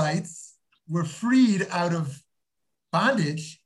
[0.00, 0.54] Israelites
[0.88, 2.20] were freed out of
[2.92, 3.60] bondage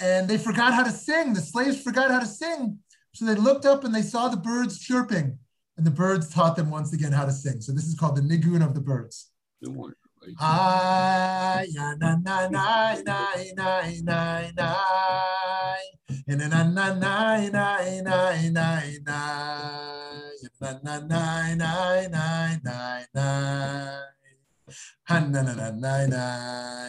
[0.00, 1.32] and they forgot how to sing.
[1.32, 2.78] The slaves forgot how to sing.
[3.14, 5.38] So they looked up and they saw the birds chirping,
[5.76, 7.60] and the birds taught them once again how to sing.
[7.60, 9.30] So this is called the nigun of the birds.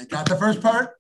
[0.10, 0.96] Got the first part?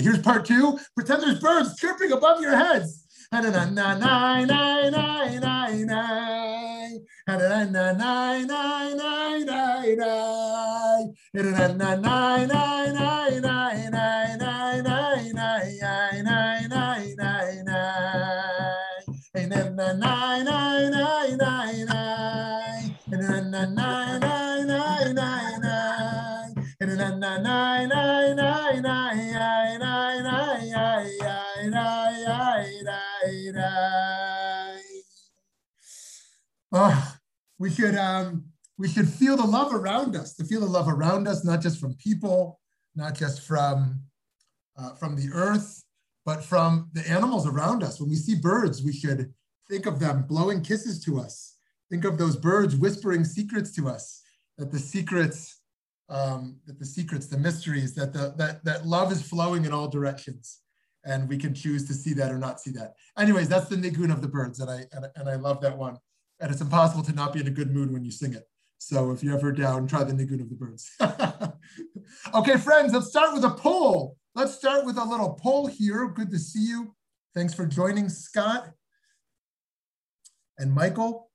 [0.00, 0.78] Here's part two.
[0.94, 4.90] Pretend there's birds chirping above your heads nine nine nine
[28.36, 29.57] nine nine
[36.72, 37.14] Oh,
[37.58, 38.44] we should um,
[38.76, 40.34] we should feel the love around us.
[40.34, 42.60] To feel the love around us, not just from people,
[42.94, 44.00] not just from
[44.76, 45.82] uh, from the earth,
[46.24, 48.00] but from the animals around us.
[48.00, 49.32] When we see birds, we should
[49.68, 51.56] think of them blowing kisses to us.
[51.90, 54.22] Think of those birds whispering secrets to us.
[54.58, 55.60] That the secrets,
[56.08, 59.88] um, that the secrets, the mysteries, that the that that love is flowing in all
[59.88, 60.60] directions,
[61.04, 62.94] and we can choose to see that or not see that.
[63.16, 65.96] Anyways, that's the nigun of the birds, and I and, and I love that one.
[66.40, 68.44] And it's impossible to not be in a good mood when you sing it.
[68.78, 70.90] So if you're ever down, try the nigun of the birds.
[72.34, 74.16] okay, friends, let's start with a poll.
[74.34, 76.06] Let's start with a little poll here.
[76.08, 76.94] Good to see you.
[77.34, 78.70] Thanks for joining, Scott
[80.58, 81.30] and Michael.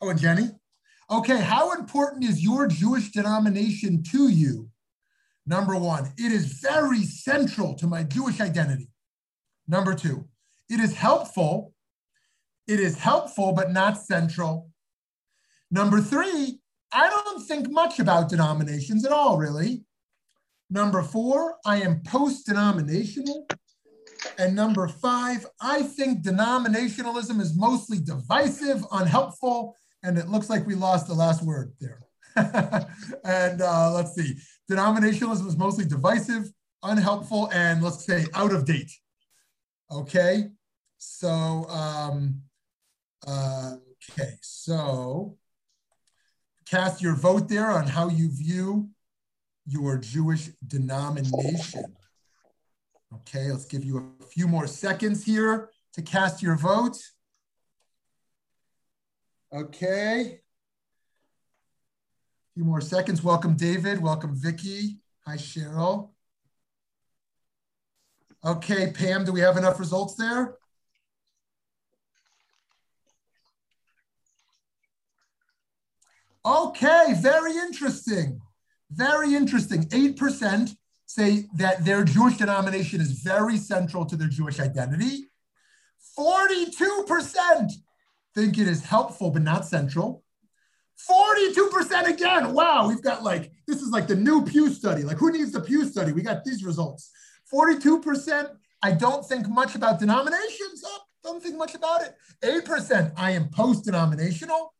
[0.00, 0.48] Oh, and Jenny.
[1.10, 4.70] Okay, how important is your Jewish denomination to you?
[5.46, 8.88] Number one, it is very central to my Jewish identity.
[9.68, 10.26] Number two,
[10.70, 11.73] it is helpful.
[12.66, 14.70] It is helpful, but not central.
[15.70, 16.60] Number three,
[16.92, 19.84] I don't think much about denominations at all, really.
[20.70, 23.46] Number four, I am post denominational.
[24.38, 30.74] And number five, I think denominationalism is mostly divisive, unhelpful, and it looks like we
[30.74, 32.00] lost the last word there.
[33.24, 34.34] and uh, let's see,
[34.70, 36.50] denominationalism is mostly divisive,
[36.82, 38.90] unhelpful, and let's say out of date.
[39.92, 40.44] Okay,
[40.98, 41.28] so,
[41.68, 42.40] um,
[43.26, 45.36] okay, so
[46.66, 48.90] cast your vote there on how you view
[49.66, 51.84] your Jewish denomination.
[53.12, 56.98] Okay, let's give you a few more seconds here to cast your vote.
[59.52, 60.20] Okay.
[60.20, 60.40] A
[62.54, 63.22] few more seconds.
[63.22, 64.02] Welcome, David.
[64.02, 64.98] Welcome, Vicky.
[65.26, 66.10] Hi, Cheryl.
[68.44, 70.56] Okay, Pam, do we have enough results there?
[76.46, 78.40] Okay, very interesting.
[78.90, 79.84] Very interesting.
[79.84, 85.30] 8% say that their Jewish denomination is very central to their Jewish identity.
[86.18, 87.70] 42%
[88.34, 90.22] think it is helpful but not central.
[91.10, 92.52] 42% again.
[92.52, 95.02] Wow, we've got like, this is like the new Pew study.
[95.02, 96.12] Like, who needs the Pew study?
[96.12, 97.10] We got these results.
[97.52, 98.50] 42%,
[98.82, 100.82] I don't think much about denominations.
[100.84, 102.16] Oh, don't think much about it.
[102.42, 104.72] 8%, I am post denominational.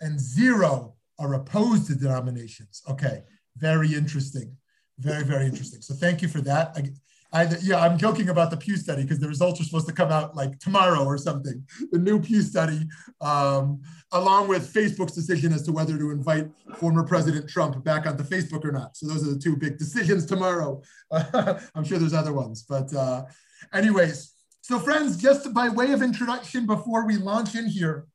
[0.00, 2.82] And zero are opposed to denominations.
[2.88, 3.22] Okay,
[3.56, 4.56] very interesting.
[4.98, 5.82] Very, very interesting.
[5.82, 6.76] So thank you for that.
[6.76, 6.90] I,
[7.34, 10.12] I, yeah, I'm joking about the Pew study because the results are supposed to come
[10.12, 11.66] out like tomorrow or something.
[11.90, 12.86] The new Pew study,
[13.20, 13.82] um,
[14.12, 18.64] along with Facebook's decision as to whether to invite former President Trump back onto Facebook
[18.64, 18.96] or not.
[18.96, 20.80] So those are the two big decisions tomorrow.
[21.10, 23.24] I'm sure there's other ones, but uh,
[23.72, 24.30] anyways.
[24.60, 28.06] So friends, just by way of introduction before we launch in here,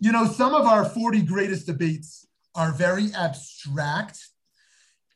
[0.00, 4.18] you know, some of our 40 greatest debates are very abstract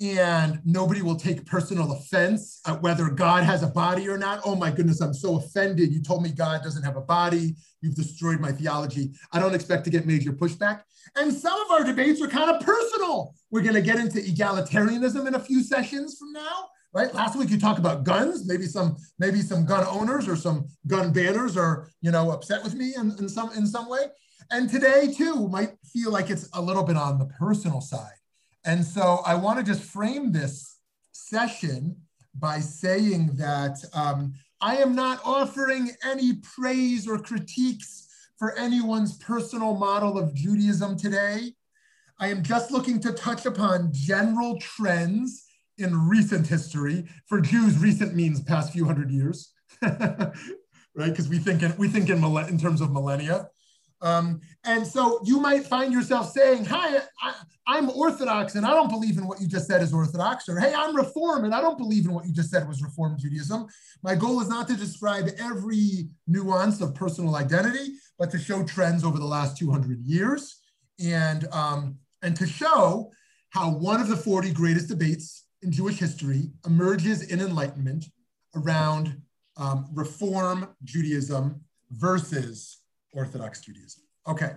[0.01, 4.41] and nobody will take personal offense at whether God has a body or not.
[4.47, 5.93] Oh my goodness, I'm so offended.
[5.93, 7.55] You told me God doesn't have a body.
[7.83, 9.13] You've destroyed my theology.
[9.31, 10.83] I don't expect to get major pushback.
[11.17, 13.35] And some of our debates are kind of personal.
[13.51, 16.69] We're going to get into egalitarianism in a few sessions from now.
[16.93, 17.15] Right.
[17.15, 18.49] Last week you talked about guns.
[18.49, 22.75] Maybe some, maybe some gun owners or some gun banners are, you know, upset with
[22.75, 24.07] me in, in some in some way.
[24.51, 28.19] And today too might feel like it's a little bit on the personal side
[28.65, 30.77] And so I want to just frame this
[31.13, 31.97] session
[32.35, 38.09] by saying that um, I am not offering any praise or critiques
[38.39, 41.55] for anyone's personal model of Judaism today.
[42.19, 45.47] I am just looking to touch upon general trends
[45.79, 47.07] in recent history.
[47.27, 49.53] For Jews, recent means past few hundred years,
[49.83, 50.33] right?
[50.97, 53.49] Because we think in, we think in, in terms of millennia.
[54.03, 57.03] Um, and so you might find yourself saying, Hi,
[57.67, 60.59] I, am Orthodox and I don't believe in what you just said is Orthodox, or
[60.59, 63.67] Hey, I'm Reform and I don't believe in what you just said was Reform Judaism.
[64.03, 69.05] My goal is not to describe every nuance of personal identity, but to show trends
[69.05, 70.61] over the last 200 years
[70.99, 73.11] and, um, and to show
[73.51, 78.07] how one of the 40 greatest debates in Jewish history emerges in Enlightenment
[78.55, 79.21] around
[79.57, 81.61] um, Reform Judaism
[81.91, 82.80] versus
[83.13, 84.03] Orthodox Judaism.
[84.27, 84.53] Okay.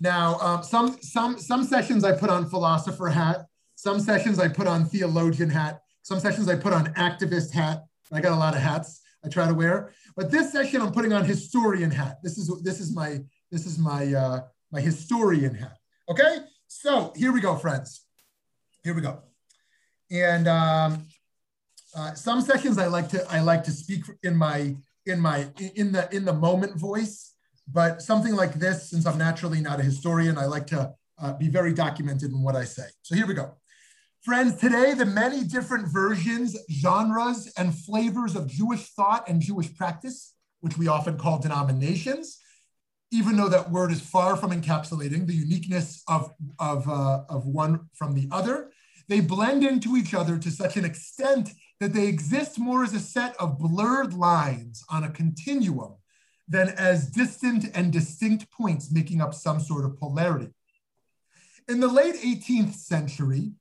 [0.00, 3.46] Now, um, some, some, some sessions I put on philosopher hat,
[3.76, 7.84] some sessions I put on theologian hat, some sessions I put on activist hat.
[8.12, 9.92] I got a lot of hats I try to wear.
[10.16, 12.18] But this session I'm putting on historian hat.
[12.22, 13.20] This is, this is my,
[13.50, 14.40] this is my, uh,
[14.70, 15.76] my historian hat.
[16.08, 16.38] Okay?
[16.68, 18.04] So here we go, friends.
[18.84, 19.22] Here we go.
[20.10, 21.06] And um,
[21.96, 24.76] uh, some sessions I like to I like to speak in my
[25.06, 27.32] in my in the in the moment voice
[27.68, 31.48] but something like this, since I'm naturally not a historian, I like to uh, be
[31.48, 32.84] very documented in what I say.
[33.02, 33.56] So here we go.
[34.22, 40.34] Friends, today, the many different versions, genres, and flavors of Jewish thought and Jewish practice,
[40.60, 42.38] which we often call denominations,
[43.12, 47.88] even though that word is far from encapsulating the uniqueness of, of, uh, of one
[47.94, 48.72] from the other,
[49.08, 53.00] they blend into each other to such an extent that they exist more as a
[53.00, 55.94] set of blurred lines on a continuum
[56.48, 60.52] than as distant and distinct points making up some sort of polarity.
[61.68, 63.52] In the late 18th century,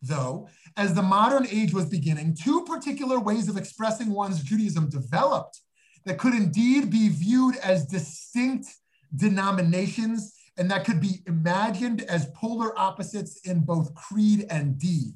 [0.00, 5.60] though, as the modern age was beginning, two particular ways of expressing one's Judaism developed
[6.04, 8.66] that could indeed be viewed as distinct
[9.14, 15.14] denominations and that could be imagined as polar opposites in both creed and deed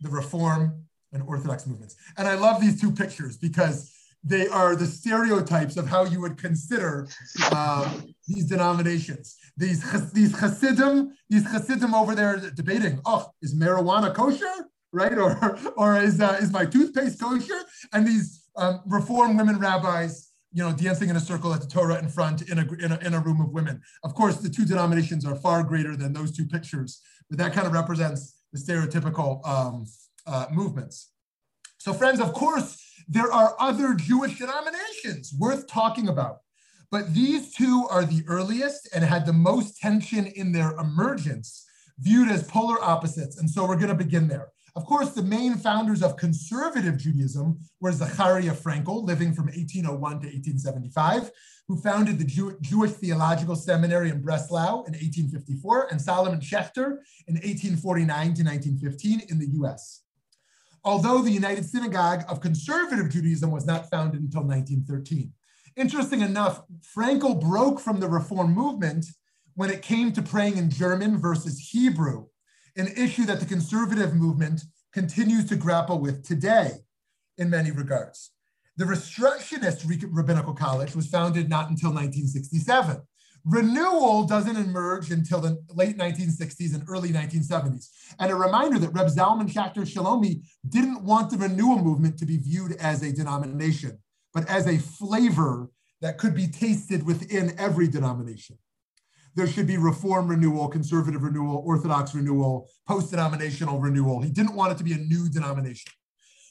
[0.00, 1.96] the Reform and Orthodox movements.
[2.16, 3.92] And I love these two pictures because
[4.24, 7.08] they are the stereotypes of how you would consider
[7.50, 7.92] uh,
[8.28, 9.36] these denominations.
[9.56, 15.16] These these Hasidim, these Hasidim over there debating, oh, is marijuana kosher, right?
[15.18, 17.60] Or or is uh, is my toothpaste kosher?
[17.92, 21.98] And these um, Reform women rabbis, you know, dancing in a circle at the Torah
[21.98, 23.80] in front in a, in a in a room of women.
[24.04, 27.66] Of course, the two denominations are far greater than those two pictures, but that kind
[27.66, 29.86] of represents the stereotypical um,
[30.26, 31.10] uh, movements.
[31.82, 36.42] So, friends, of course there are other Jewish denominations worth talking about,
[36.92, 41.66] but these two are the earliest and had the most tension in their emergence,
[41.98, 43.36] viewed as polar opposites.
[43.36, 44.52] And so we're going to begin there.
[44.76, 50.28] Of course, the main founders of conservative Judaism were Zachariah Frankel, living from 1801 to
[50.28, 51.32] 1875,
[51.66, 57.34] who founded the Jew- Jewish Theological Seminary in Breslau in 1854, and Solomon Schechter in
[57.34, 60.01] 1849 to 1915 in the US
[60.84, 65.32] although the United Synagogue of Conservative Judaism was not founded until 1913.
[65.76, 66.62] Interesting enough,
[66.96, 69.06] Frankel broke from the Reform movement
[69.54, 72.26] when it came to praying in German versus Hebrew,
[72.76, 74.62] an issue that the conservative movement
[74.92, 76.72] continues to grapple with today
[77.38, 78.32] in many regards.
[78.76, 83.02] The Reconstructionist Rabbinical College was founded not until 1967.
[83.44, 87.88] Renewal doesn't emerge until the late 1960s and early 1970s.
[88.20, 92.36] And a reminder that Reb Zalman Schachter Shalomi didn't want the renewal movement to be
[92.36, 93.98] viewed as a denomination,
[94.32, 95.70] but as a flavor
[96.00, 98.58] that could be tasted within every denomination.
[99.34, 104.20] There should be reform renewal, conservative renewal, orthodox renewal, post denominational renewal.
[104.20, 105.90] He didn't want it to be a new denomination.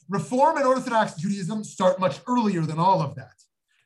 [0.09, 3.33] Reform and Orthodox Judaism start much earlier than all of that.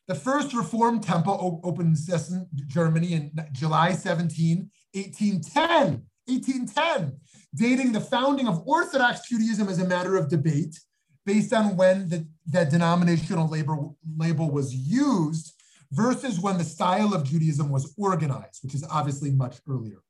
[0.07, 6.05] The first Reformed temple opened in Germany in July 17, 1810.
[6.27, 7.19] 1810,
[7.53, 10.79] dating the founding of Orthodox Judaism as a matter of debate
[11.25, 15.53] based on when the, the denominational label, label was used
[15.91, 20.01] versus when the style of Judaism was organized, which is obviously much earlier.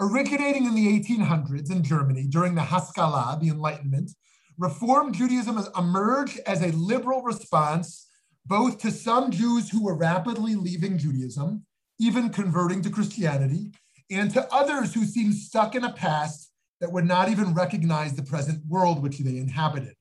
[0.00, 4.12] Originating in the 1800s in Germany during the Haskalah, the Enlightenment,
[4.58, 8.08] Reformed Judaism emerged as a liberal response
[8.46, 11.64] both to some Jews who were rapidly leaving Judaism,
[11.98, 13.72] even converting to Christianity,
[14.10, 18.22] and to others who seemed stuck in a past that would not even recognize the
[18.22, 19.94] present world which they inhabited.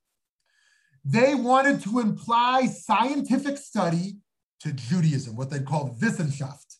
[1.05, 4.17] They wanted to imply scientific study
[4.61, 6.77] to Judaism, what they called Wissenschaft.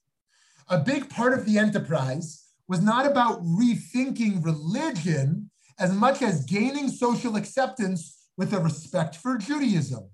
[0.70, 6.88] A big part of the enterprise was not about rethinking religion as much as gaining
[6.88, 10.10] social acceptance with a respect for Judaism.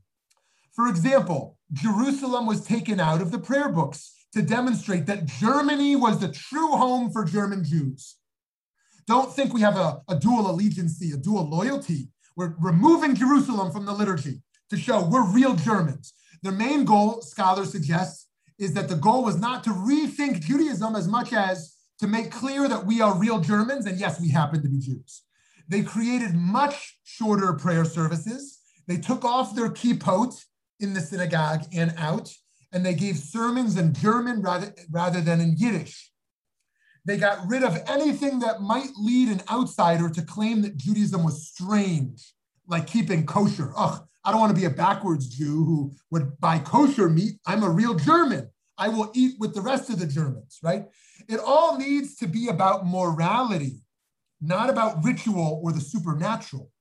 [0.80, 6.20] For example, Jerusalem was taken out of the prayer books to demonstrate that Germany was
[6.20, 8.16] the true home for German Jews.
[9.06, 12.08] Don't think we have a, a dual allegiance, a dual loyalty.
[12.38, 16.14] We're removing Jerusalem from the liturgy to show we're real Germans.
[16.44, 21.10] Their main goal, scholars suggest, is that the goal was not to rethink Judaism as
[21.10, 24.70] much as to make clear that we are real Germans, and yes, we happen to
[24.70, 25.24] be Jews.
[25.68, 28.60] They created much shorter prayer services.
[28.88, 30.46] They took off their kippot
[30.80, 32.34] in the synagogue and out,
[32.72, 36.12] and they gave sermons in German rather, rather than in Yiddish.
[37.06, 41.48] They got rid of anything that might lead an outsider to claim that Judaism was
[41.48, 42.34] strange,
[42.68, 43.74] like keeping kosher.
[43.76, 47.40] Ugh, I don't want to be a backwards Jew who would buy kosher meat.
[47.48, 48.50] I'm a real German.
[48.78, 50.86] I will eat with the rest of the Germans, right?
[51.28, 53.82] It all needs to be about morality,
[54.42, 56.72] not about ritual or the supernatural.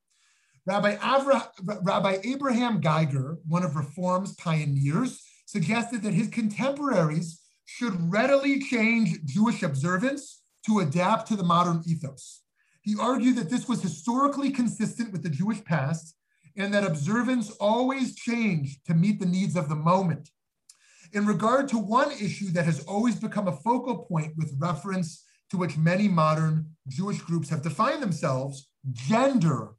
[0.69, 1.47] Rabbi, Avra,
[1.81, 9.63] Rabbi Abraham Geiger, one of Reform's pioneers, suggested that his contemporaries should readily change Jewish
[9.63, 12.43] observance to adapt to the modern ethos.
[12.83, 16.13] He argued that this was historically consistent with the Jewish past
[16.55, 20.29] and that observance always changed to meet the needs of the moment.
[21.13, 25.57] In regard to one issue that has always become a focal point with reference to
[25.57, 29.69] which many modern Jewish groups have defined themselves, gender.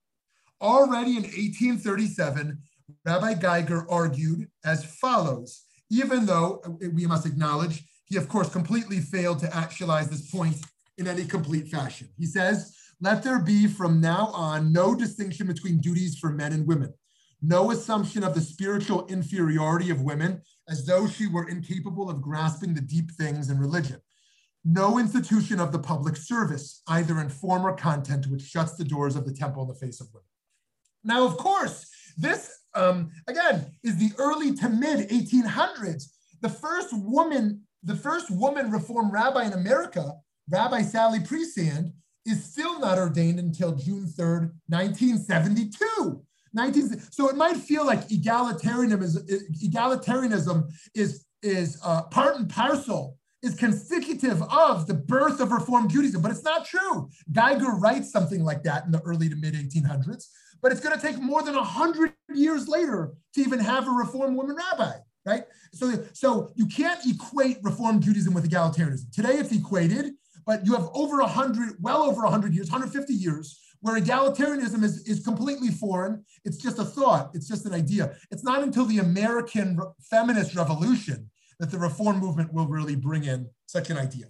[0.60, 2.58] Already in 1837,
[3.06, 8.98] Rabbi Geiger argued as follows, even though uh, we must acknowledge he, of course, completely
[8.98, 10.56] failed to actualize this point
[10.98, 12.08] in any complete fashion.
[12.18, 16.66] He says, let there be from now on no distinction between duties for men and
[16.66, 16.92] women,
[17.40, 22.74] no assumption of the spiritual inferiority of women as though she were incapable of grasping
[22.74, 24.00] the deep things in religion.
[24.62, 29.16] No institution of the public service, either in form or content, which shuts the doors
[29.16, 30.26] of the temple in the face of women.
[31.04, 36.04] Now, of course, this, um, again, is the early to mid 1800s.
[36.40, 40.14] The first woman, the first woman reform rabbi in America,
[40.50, 41.92] Rabbi Sally Priesand,
[42.26, 46.22] is still not ordained until June 3rd, 1972.
[46.52, 49.16] 19, so it might feel like egalitarianism is,
[49.64, 56.20] egalitarianism is, is uh, part and parcel, is constitutive of the birth of Reform Judaism,
[56.20, 57.08] but it's not true.
[57.32, 60.26] Geiger writes something like that in the early to mid 1800s,
[60.62, 64.36] but it's going to take more than 100 years later to even have a reform
[64.36, 64.92] woman rabbi,
[65.24, 65.44] right?
[65.72, 69.12] So, so you can't equate reform Judaism with egalitarianism.
[69.12, 70.12] Today it's equated,
[70.46, 75.24] but you have over 100, well over 100 years, 150 years, where egalitarianism is, is
[75.24, 76.24] completely foreign.
[76.44, 78.14] It's just a thought, it's just an idea.
[78.30, 83.48] It's not until the American feminist revolution that the reform movement will really bring in
[83.66, 84.26] such an idea.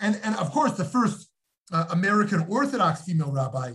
[0.00, 1.28] And, and of course, the first
[1.72, 3.72] uh, American Orthodox female rabbi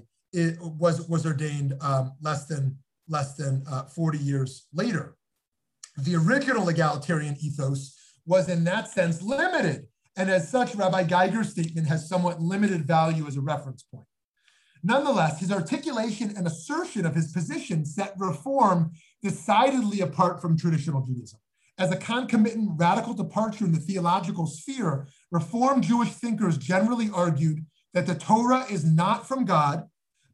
[0.61, 2.77] was, was ordained um, less than,
[3.07, 5.15] less than uh, 40 years later.
[5.97, 11.87] The original egalitarian ethos was in that sense limited and as such, Rabbi Geiger's statement
[11.87, 14.07] has somewhat limited value as a reference point.
[14.83, 18.91] Nonetheless, his articulation and assertion of his position set reform
[19.21, 21.39] decidedly apart from traditional Judaism.
[21.77, 27.63] As a concomitant radical departure in the theological sphere, Reformed Jewish thinkers generally argued
[27.93, 29.87] that the Torah is not from God,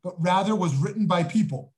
[0.03, 1.73] but rather was written by people,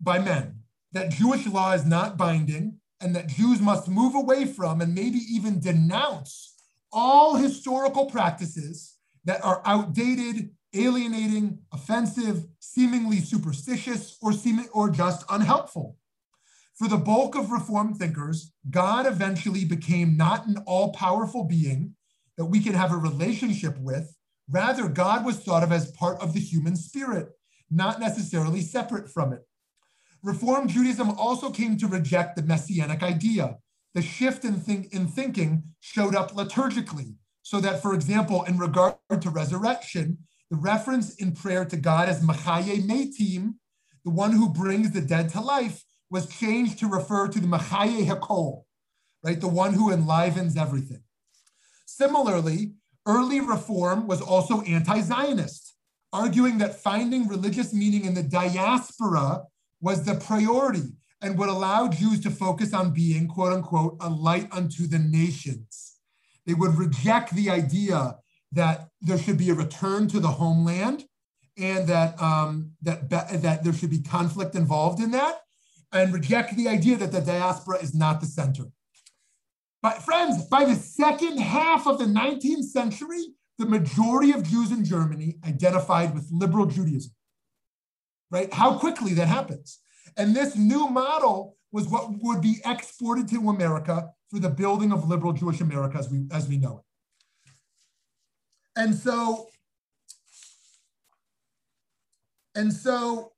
[0.00, 0.60] by men,
[0.92, 5.18] that Jewish law is not binding, and that Jews must move away from and maybe
[5.30, 6.54] even denounce
[6.92, 15.96] all historical practices that are outdated, alienating, offensive, seemingly superstitious, or seeming or just unhelpful.
[16.74, 21.94] For the bulk of Reformed thinkers, God eventually became not an all-powerful being
[22.36, 24.16] that we can have a relationship with.
[24.48, 27.32] Rather, God was thought of as part of the human spirit,
[27.70, 29.46] not necessarily separate from it.
[30.22, 33.56] Reform Judaism also came to reject the messianic idea,
[33.94, 37.14] the shift in, think, in thinking showed up liturgically.
[37.42, 40.18] So that, for example, in regard to resurrection,
[40.50, 43.54] the reference in prayer to God as Machaye Metim,
[44.04, 48.06] the one who brings the dead to life, was changed to refer to the Machaye
[48.06, 48.64] Hakol,
[49.24, 49.40] right?
[49.40, 51.02] The one who enlivens everything.
[51.86, 52.74] Similarly,
[53.06, 55.59] early reform was also anti-Zionist,
[56.12, 59.42] arguing that finding religious meaning in the diaspora
[59.80, 64.48] was the priority and would allow Jews to focus on being, quote unquote, a light
[64.52, 65.96] unto the nations.
[66.46, 68.16] They would reject the idea
[68.52, 71.04] that there should be a return to the homeland
[71.56, 75.40] and that, um, that, that there should be conflict involved in that,
[75.92, 78.64] and reject the idea that the diaspora is not the center.
[79.82, 84.86] But friends, by the second half of the 19th century, the majority of Jews in
[84.86, 87.12] Germany identified with liberal Judaism.
[88.30, 88.52] Right?
[88.52, 89.80] How quickly that happens.
[90.16, 95.06] And this new model was what would be exported to America for the building of
[95.06, 98.80] liberal Jewish America as we, as we know it.
[98.80, 99.48] And so,
[102.54, 103.32] and so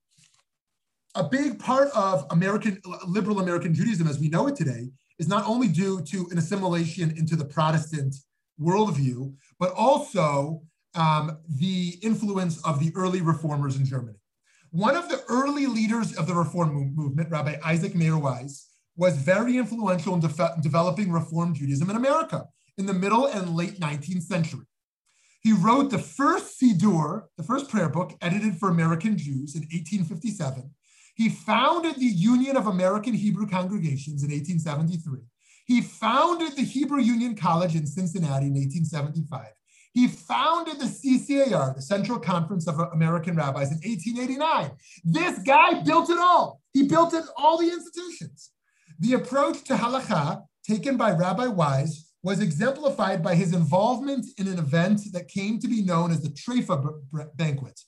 [1.16, 5.44] a big part of American liberal American Judaism as we know it today is not
[5.46, 8.14] only due to an assimilation into the Protestant
[8.60, 10.60] worldview, but also
[10.96, 14.18] um, the influence of the early reformers in Germany.
[14.72, 18.66] One of the early leaders of the reform movement, Rabbi Isaac Mayer Wise,
[18.96, 23.78] was very influential in de- developing Reform Judaism in America in the middle and late
[23.78, 24.66] 19th century.
[25.42, 30.72] He wrote the first Siddur, the first prayer book edited for American Jews in 1857.
[31.14, 35.20] He founded the Union of American Hebrew Congregations in 1873.
[35.66, 39.46] He founded the Hebrew Union College in Cincinnati in 1875.
[39.94, 44.70] He founded the CCAR, the Central Conference of American Rabbis, in 1889.
[45.04, 46.60] This guy built it all.
[46.72, 48.50] He built it, all the institutions.
[48.98, 54.58] The approach to halakha taken by Rabbi Wise was exemplified by his involvement in an
[54.58, 56.94] event that came to be known as the Treifa
[57.34, 57.80] banquet.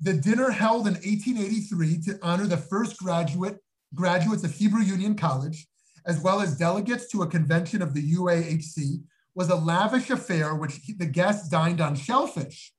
[0.00, 3.58] The dinner held in 1883 to honor the first graduate
[3.94, 5.67] graduates of Hebrew Union College,
[6.08, 9.02] as well as delegates to a convention of the UAHC,
[9.34, 12.72] was a lavish affair which the guests dined on shellfish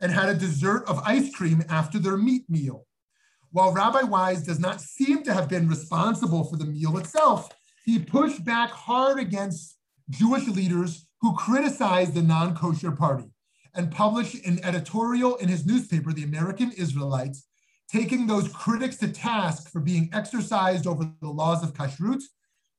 [0.00, 2.84] and had a dessert of ice cream after their meat meal.
[3.52, 7.48] While Rabbi Wise does not seem to have been responsible for the meal itself,
[7.84, 9.78] he pushed back hard against
[10.10, 13.30] Jewish leaders who criticized the non kosher party
[13.74, 17.46] and published an editorial in his newspaper, The American Israelites,
[17.88, 22.22] taking those critics to task for being exercised over the laws of kashrut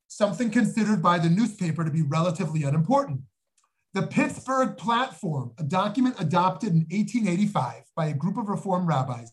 [0.07, 3.21] something considered by the newspaper to be relatively unimportant.
[3.93, 9.31] The Pittsburgh Platform, a document adopted in 1885 by a group of Reform rabbis,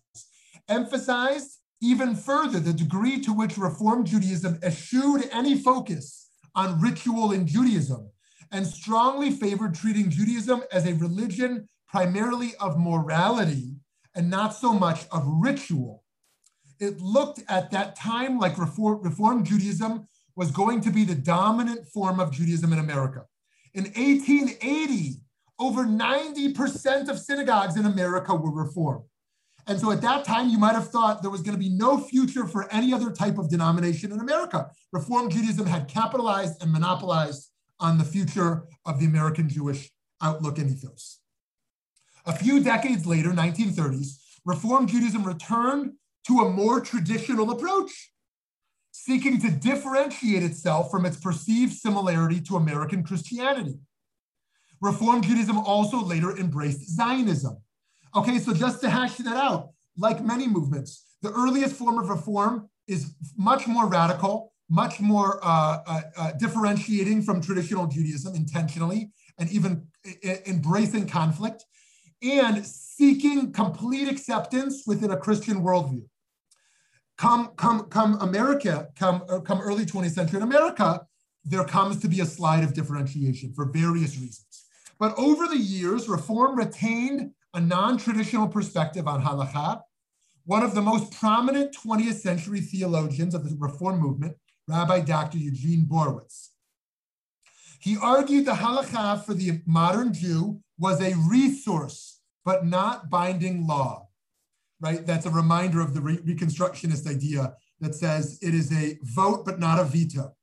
[0.68, 7.46] emphasized even further the degree to which Reform Judaism eschewed any focus on ritual in
[7.46, 8.08] Judaism
[8.52, 13.74] and strongly favored treating Judaism as a religion primarily of morality
[14.14, 16.04] and not so much of ritual.
[16.78, 21.86] It looked at that time like Reform, Reform Judaism was going to be the dominant
[21.86, 23.26] form of Judaism in America.
[23.74, 25.20] In 1880,
[25.58, 29.04] over 90% of synagogues in America were Reformed.
[29.66, 31.98] And so at that time, you might have thought there was going to be no
[31.98, 34.70] future for any other type of denomination in America.
[34.92, 39.90] Reform Judaism had capitalized and monopolized on the future of the American Jewish
[40.20, 41.20] outlook and ethos.
[42.26, 45.92] A few decades later, 1930s, Reform Judaism returned
[46.26, 48.11] to a more traditional approach
[49.04, 53.74] seeking to differentiate itself from its perceived similarity to American Christianity.
[54.80, 57.56] Reform Judaism also later embraced Zionism.
[58.14, 62.68] Okay, so just to hash that out, like many movements, the earliest form of reform
[62.86, 69.50] is much more radical, much more uh, uh, uh, differentiating from traditional Judaism intentionally, and
[69.50, 69.84] even
[70.46, 71.64] embracing conflict,
[72.22, 76.04] and seeking complete acceptance within a Christian worldview
[77.18, 81.06] come come come America, come uh, come early 20th century in America,
[81.44, 84.64] there comes to be a slide of differentiation for various reasons.
[84.98, 89.82] But over the years, reform retained a non-traditional perspective on halakha.
[90.44, 94.36] One of the most prominent 20th century theologians of the reform movement,
[94.68, 95.38] Rabbi Dr.
[95.38, 96.48] Eugene Borowitz.
[97.80, 104.08] He argued the halakha for the modern Jew was a resource, but not binding law
[104.82, 105.06] right?
[105.06, 109.58] That's a reminder of the re- Reconstructionist idea that says it is a vote but
[109.58, 110.34] not a veto.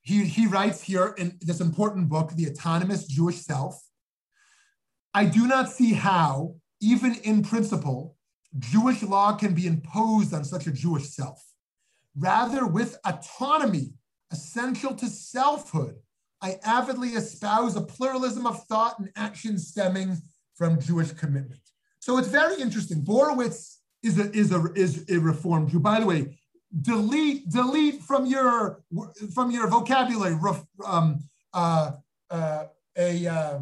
[0.00, 3.80] He, he writes here in this important book, The Autonomous Jewish Self
[5.14, 8.16] I do not see how, even in principle,
[8.58, 11.42] Jewish law can be imposed on such a Jewish self.
[12.16, 13.92] Rather, with autonomy
[14.30, 15.96] essential to selfhood,
[16.40, 20.16] I avidly espouse a pluralism of thought and action stemming
[20.54, 21.60] from Jewish commitment.
[22.02, 23.00] So it's very interesting.
[23.02, 25.78] Borowitz is a is a is a reformed Jew.
[25.78, 26.36] By the way,
[26.80, 28.82] delete delete from your
[29.32, 30.36] from your vocabulary
[30.84, 31.22] um,
[31.54, 31.92] uh,
[32.28, 32.64] uh,
[32.98, 33.58] a uh,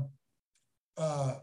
[0.96, 1.34] uh,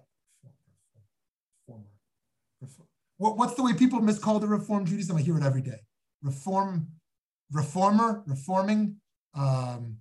[3.18, 5.18] what, what's the way people miscall the reform Judaism?
[5.18, 5.82] I hear it every day.
[6.24, 6.88] Reform,
[7.52, 8.96] reformer, reforming.
[9.36, 9.98] Um,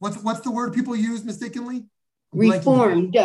[0.00, 1.86] what's what's the word people use mistakenly?
[2.32, 3.16] Reformed.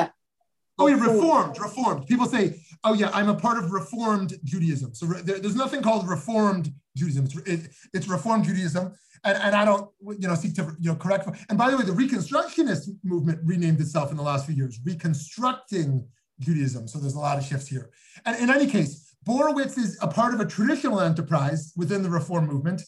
[0.79, 2.08] Oh, yeah, reformed, reformed.
[2.08, 4.93] People say, oh, yeah, I'm a part of reformed Judaism.
[4.93, 7.26] So there, there's nothing called reformed Judaism.
[7.26, 8.93] It's, it, it's reformed Judaism.
[9.24, 11.28] And, and I don't, you know, seek to, you know, correct.
[11.50, 16.06] And by the way, the Reconstructionist movement renamed itself in the last few years, Reconstructing
[16.39, 16.88] Judaism.
[16.88, 17.89] So there's a lot of shifts here.
[18.26, 22.48] And in any case, Borowitz is a part of a traditional enterprise within the reform
[22.48, 22.82] movement,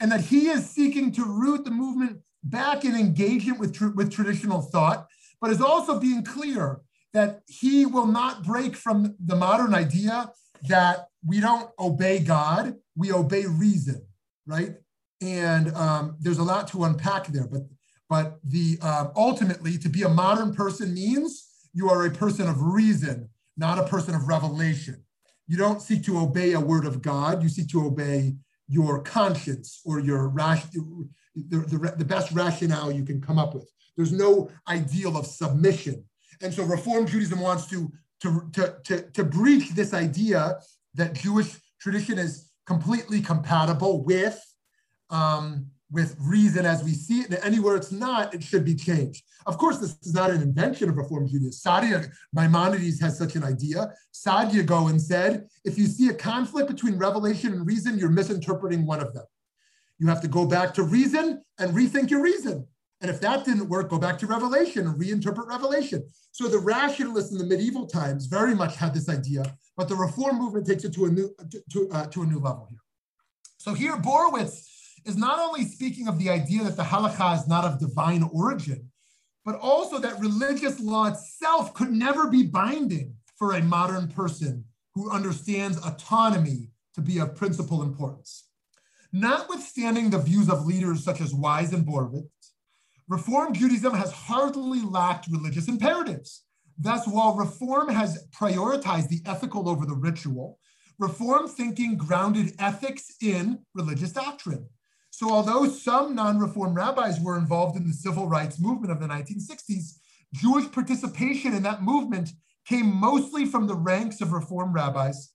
[0.00, 4.62] and that he is seeking to root the movement back in engagement with, with traditional
[4.62, 5.06] thought,
[5.40, 6.80] but is also being clear
[7.12, 10.30] that he will not break from the modern idea
[10.68, 14.02] that we don't obey God, we obey reason,
[14.46, 14.74] right?
[15.20, 17.62] And um, there's a lot to unpack there, but
[18.08, 22.60] but the uh, ultimately to be a modern person means you are a person of
[22.60, 25.02] reason, not a person of revelation.
[25.48, 27.42] You don't seek to obey a word of God.
[27.42, 28.34] You seek to obey
[28.68, 33.70] your conscience or your the, the, the best rationale you can come up with.
[33.96, 36.04] There's no ideal of submission.
[36.42, 40.58] And so Reform Judaism wants to, to, to, to, to breach this idea
[40.94, 44.40] that Jewish tradition is completely compatible with,
[45.10, 47.26] um, with reason as we see it.
[47.26, 49.24] And anywhere it's not, it should be changed.
[49.46, 51.72] Of course, this is not an invention of Reform Judaism.
[51.72, 53.92] Saadia Maimonides has such an idea.
[54.12, 59.00] Saadia Gaon said, if you see a conflict between revelation and reason, you're misinterpreting one
[59.00, 59.24] of them.
[59.98, 62.66] You have to go back to reason and rethink your reason.
[63.02, 66.06] And if that didn't work, go back to Revelation and reinterpret Revelation.
[66.30, 69.42] So the rationalists in the medieval times very much had this idea,
[69.76, 71.34] but the Reform movement takes it to a new
[71.72, 72.78] to, uh, to a new level here.
[73.58, 74.68] So here, Borowitz
[75.04, 78.88] is not only speaking of the idea that the halakha is not of divine origin,
[79.44, 85.10] but also that religious law itself could never be binding for a modern person who
[85.10, 88.44] understands autonomy to be of principal importance.
[89.12, 92.41] Notwithstanding the views of leaders such as Wise and Borowitz,
[93.12, 96.44] Reform Judaism has hardly lacked religious imperatives.
[96.78, 100.58] Thus, while Reform has prioritized the ethical over the ritual,
[100.98, 104.66] Reform thinking grounded ethics in religious doctrine.
[105.10, 109.08] So, although some non Reform rabbis were involved in the civil rights movement of the
[109.08, 109.98] 1960s,
[110.32, 112.30] Jewish participation in that movement
[112.66, 115.34] came mostly from the ranks of Reform rabbis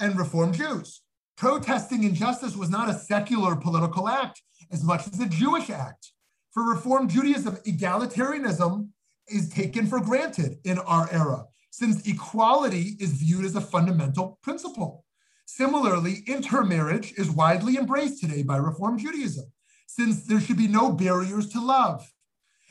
[0.00, 1.02] and Reform Jews.
[1.38, 6.10] Protesting injustice was not a secular political act as much as a Jewish act.
[6.50, 8.88] For Reform Judaism, egalitarianism
[9.28, 15.04] is taken for granted in our era, since equality is viewed as a fundamental principle.
[15.46, 19.44] Similarly, intermarriage is widely embraced today by Reform Judaism,
[19.86, 22.12] since there should be no barriers to love.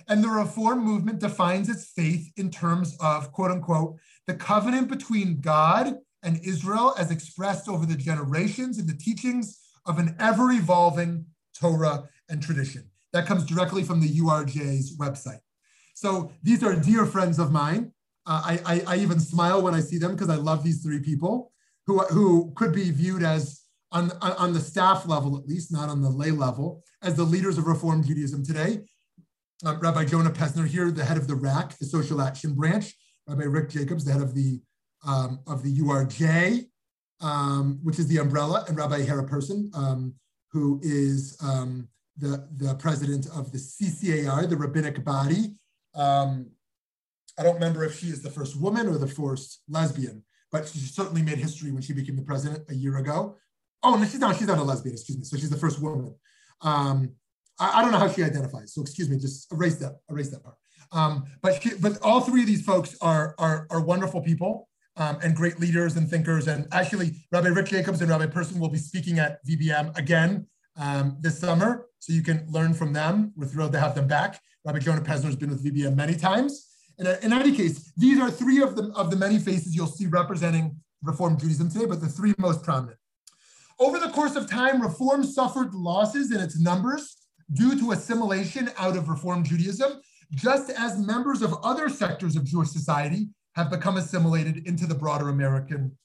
[0.10, 5.40] And the Reform movement defines its faith in terms of, quote unquote, the covenant between
[5.40, 5.96] God
[6.28, 11.26] and Israel as expressed over the generations in the teachings of an ever evolving
[11.60, 12.90] Torah, and tradition.
[13.14, 15.40] That comes directly from the URJ's website.
[15.94, 17.92] So these are dear friends of mine.
[18.26, 21.00] Uh, I, I, I, even smile when I see them because I love these three
[21.00, 21.54] people
[21.86, 23.62] who, who could be viewed as,
[23.94, 27.58] on, on the staff level at least, not on the lay level, as the leaders
[27.58, 28.82] of Reform Judaism today.
[29.66, 32.94] Uh, Rabbi Jonah Pesner here, the head of the RAC, the Social Action Branch.
[33.28, 34.60] Rabbi Rick Jacobs, the head of the,
[35.08, 36.68] um, of the URJ,
[37.22, 40.14] um, which is the umbrella, and Rabbi Hara Person, um,
[40.52, 45.56] who is um, the, the president of the CCAR, the rabbinic body.
[45.96, 46.52] Um,
[47.40, 50.80] I don't remember if she is the first woman or the first lesbian, but she
[50.80, 53.38] certainly made history when she became the president a year ago.
[53.84, 55.24] Oh, no, she's not, she's not a lesbian, excuse me.
[55.24, 56.16] So she's the first woman.
[56.62, 57.12] Um,
[57.60, 58.74] I, I, don't know how she identifies.
[58.74, 60.56] So excuse me, just erase that, erase that part.
[60.92, 64.67] Um, but, she, but all three of these folks are, are, are wonderful people
[64.98, 66.48] um, and great leaders and thinkers.
[66.48, 70.48] And actually, Rabbi Rick Jacobs and Rabbi Person will be speaking at VBM again
[70.80, 73.32] um, this summer, so you can learn from them.
[73.36, 74.42] We're thrilled to have them back.
[74.66, 76.68] Rabbi Jonah Pesner has been with VBM many times.
[77.00, 80.08] And in any case, these are three of the, of the many faces you'll see
[80.08, 82.98] representing Reform Judaism today, but the three most prominent.
[83.80, 87.18] Over the course of time, Reform suffered losses in its numbers
[87.54, 92.70] due to assimilation out of Reform Judaism, just as members of other sectors of Jewish
[92.70, 95.98] society have become assimilated into the broader American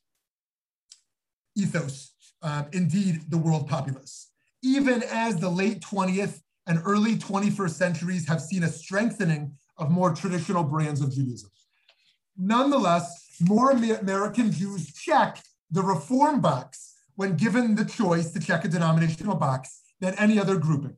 [1.55, 4.31] ethos, uh, indeed, the world populace.
[4.63, 10.15] Even as the late 20th and early 21st centuries have seen a strengthening of more
[10.15, 11.51] traditional brands of Judaism.
[12.39, 15.39] Nonetheless, more American Jews check
[15.71, 20.57] the reform box when given the choice to check a denominational box than any other
[20.57, 20.97] grouping.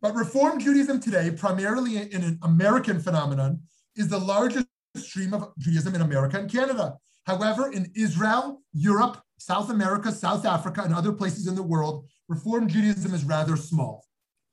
[0.00, 3.60] But Reform Judaism today, primarily in an American phenomenon,
[3.94, 4.66] is the largest
[5.00, 6.96] stream of Judaism in America and Canada.
[7.24, 12.68] However, in Israel, Europe, South America, South Africa, and other places in the world, Reform
[12.68, 14.04] Judaism is rather small,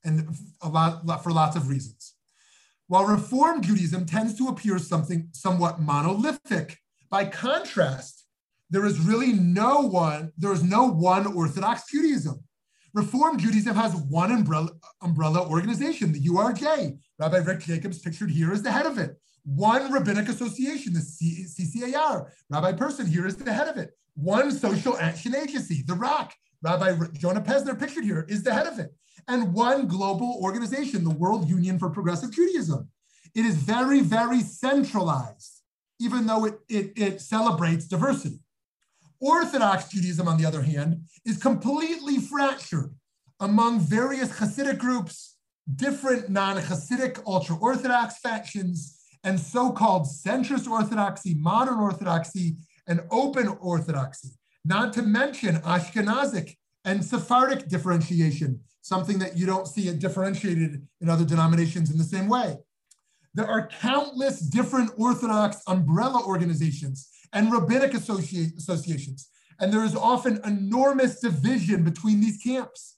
[0.04, 0.28] and
[0.62, 2.15] a lot, for lots of reasons.
[2.89, 6.80] while Reform Judaism tends to appear something somewhat monolithic.
[7.10, 8.25] By contrast,
[8.71, 12.43] there is really no one, there is no one Orthodox Judaism.
[12.95, 14.71] Reform Judaism has one umbrella,
[15.04, 16.97] umbrella organization, the URJ.
[17.19, 19.15] Rabbi Rick Jacobs, pictured here, is the head of it.
[19.43, 22.30] One rabbinic association, the CCAR.
[22.49, 23.91] Rabbi Person here is the head of it.
[24.15, 26.36] One social action agency, the RAC.
[26.62, 28.93] Rabbi Jonah Pesner, pictured here, is the head of it.
[29.28, 32.89] And one global organization, the World Union for Progressive Judaism.
[33.36, 35.62] It is very, very centralized,
[35.99, 38.39] even though it, it, it celebrates diversity.
[39.21, 42.95] Orthodox Judaism, on the other hand, is completely fractured
[43.39, 45.38] among various Hasidic groups,
[45.75, 52.55] different non Hasidic ultra Orthodox factions, and so called centrist Orthodoxy, modern Orthodoxy,
[52.88, 54.29] and open Orthodoxy,
[54.65, 56.55] not to mention Ashkenazic
[56.86, 62.03] and Sephardic differentiation, something that you don't see it differentiated in other denominations in the
[62.03, 62.58] same way.
[63.34, 69.29] There are countless different Orthodox umbrella organizations and rabbinic associations.
[69.60, 72.95] And there is often enormous division between these camps.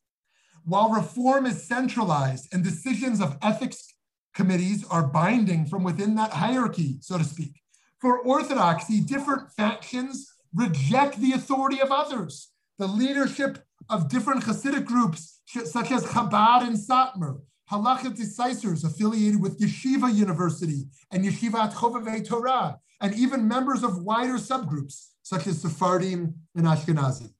[0.63, 3.90] While reform is centralized and decisions of ethics
[4.33, 7.61] committees are binding from within that hierarchy, so to speak,
[7.99, 12.49] for orthodoxy, different factions reject the authority of others.
[12.79, 17.41] The leadership of different Hasidic groups, such as Chabad and Satmar,
[17.71, 24.33] Halacha decisors affiliated with Yeshiva University and Yeshiva Chovevei Torah, and even members of wider
[24.33, 27.33] subgroups such as Sephardim and Ashkenazi.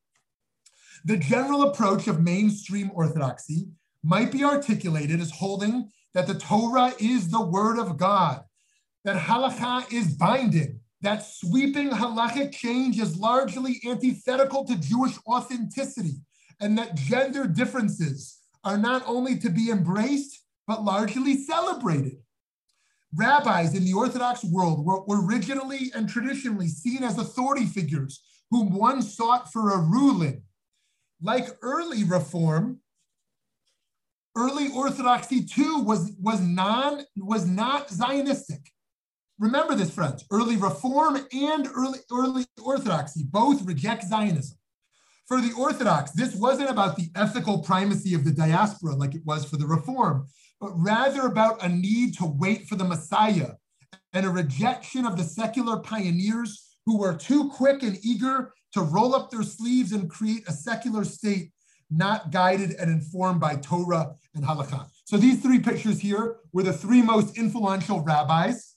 [1.03, 3.69] The general approach of mainstream orthodoxy
[4.03, 8.43] might be articulated as holding that the Torah is the word of God,
[9.05, 16.21] that halakha is binding, that sweeping halachic change is largely antithetical to Jewish authenticity,
[16.59, 22.17] and that gender differences are not only to be embraced, but largely celebrated
[23.15, 29.01] rabbis in the Orthodox world were originally and traditionally seen as authority figures whom one
[29.01, 30.43] sought for a ruling.
[31.21, 32.79] Like early reform,
[34.35, 38.67] early Orthodoxy too was, was, non, was not Zionistic.
[39.39, 40.23] Remember this, friends.
[40.31, 44.57] Early Reform and early, early Orthodoxy both reject Zionism.
[45.27, 49.45] For the Orthodox, this wasn't about the ethical primacy of the diaspora like it was
[49.45, 50.27] for the Reform,
[50.59, 53.53] but rather about a need to wait for the Messiah
[54.13, 59.15] and a rejection of the secular pioneers who were too quick and eager to roll
[59.15, 61.51] up their sleeves and create a secular state
[61.91, 64.87] not guided and informed by Torah and halakha.
[65.03, 68.75] So these three pictures here were the three most influential rabbis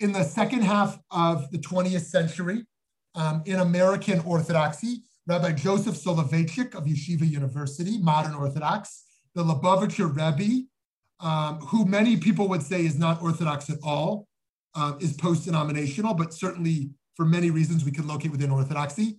[0.00, 2.66] in the second half of the 20th century
[3.14, 5.02] um, in American Orthodoxy.
[5.26, 10.64] Rabbi Joseph Soloveitchik of Yeshiva University, modern Orthodox, the Lubavitcher Rebbe,
[11.20, 14.28] um, who many people would say is not Orthodox at all,
[14.74, 19.18] uh, is post denominational, but certainly for many reasons we can locate within Orthodoxy,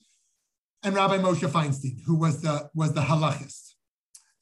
[0.85, 3.73] and Rabbi Moshe Feinstein, who was the, was the halachist.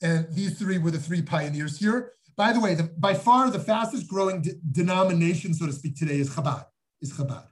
[0.01, 2.11] And these three were the three pioneers here.
[2.35, 6.19] By the way, the, by far the fastest growing de- denomination, so to speak, today
[6.19, 6.65] is Chabad.
[7.01, 7.45] Is Chabad.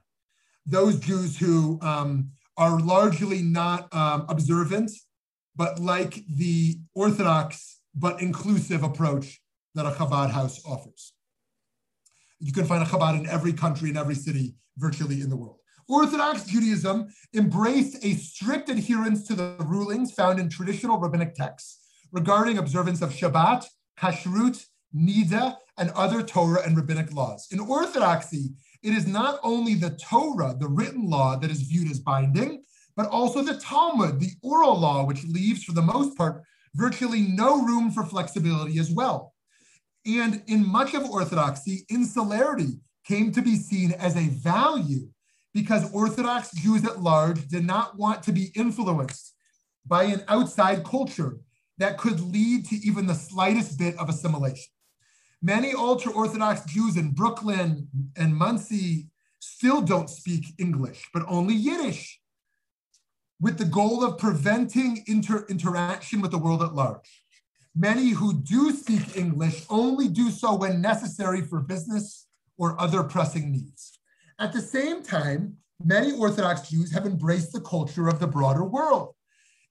[0.66, 4.90] Those Jews who um, are largely not um, observant,
[5.56, 9.40] but like the Orthodox but inclusive approach
[9.74, 11.14] that a Chabad house offers.
[12.40, 15.61] You can find a Chabad in every country, in every city, virtually in the world.
[15.88, 21.78] Orthodox Judaism embraced a strict adherence to the rulings found in traditional rabbinic texts
[22.12, 23.66] regarding observance of Shabbat,
[23.98, 24.64] Kashrut,
[24.94, 27.48] Nida, and other Torah and rabbinic laws.
[27.50, 28.50] In Orthodoxy,
[28.82, 32.62] it is not only the Torah, the written law, that is viewed as binding,
[32.96, 36.42] but also the Talmud, the oral law, which leaves, for the most part,
[36.74, 39.34] virtually no room for flexibility as well.
[40.04, 45.08] And in much of Orthodoxy, insularity came to be seen as a value
[45.54, 49.34] because Orthodox Jews at large did not want to be influenced
[49.86, 51.38] by an outside culture
[51.78, 54.72] that could lead to even the slightest bit of assimilation.
[55.42, 59.08] Many ultra Orthodox Jews in Brooklyn and Monsey
[59.40, 62.20] still don't speak English, but only Yiddish,
[63.40, 67.24] with the goal of preventing inter- interaction with the world at large.
[67.74, 73.50] Many who do speak English only do so when necessary for business or other pressing
[73.50, 73.91] needs.
[74.42, 79.14] At the same time, many Orthodox Jews have embraced the culture of the broader world,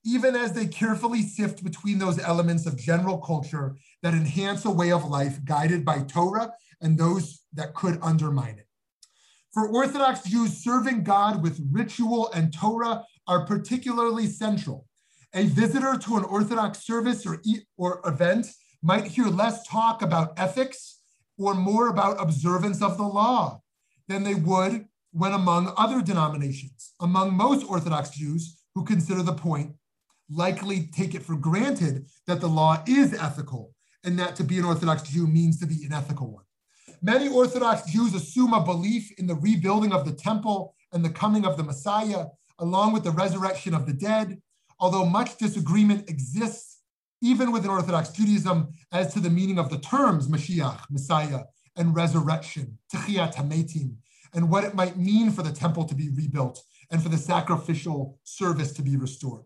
[0.02, 4.90] even as they carefully sift between those elements of general culture that enhance a way
[4.90, 8.66] of life guided by Torah and those that could undermine it.
[9.52, 14.86] For Orthodox Jews, serving God with ritual and Torah are particularly central
[15.34, 17.42] a visitor to an Orthodox service or,
[17.76, 18.46] or event
[18.82, 21.00] might hear less talk about ethics
[21.36, 23.60] or more about observance of the law
[24.08, 26.92] than they would when among other denominations.
[27.00, 29.74] Among most Orthodox Jews who consider the point,
[30.30, 34.64] likely take it for granted that the law is ethical and that to be an
[34.64, 36.44] Orthodox Jew means to be an ethical one.
[37.02, 41.44] Many Orthodox Jews assume a belief in the rebuilding of the temple and the coming
[41.44, 42.26] of the Messiah,
[42.58, 44.40] along with the resurrection of the dead,
[44.78, 46.78] although much disagreement exists
[47.20, 51.44] even within Orthodox Judaism as to the meaning of the terms Mashiach, Messiah,
[51.76, 53.96] and resurrection, Techiyat Hametim,
[54.34, 58.18] and what it might mean for the temple to be rebuilt and for the sacrificial
[58.24, 59.44] service to be restored.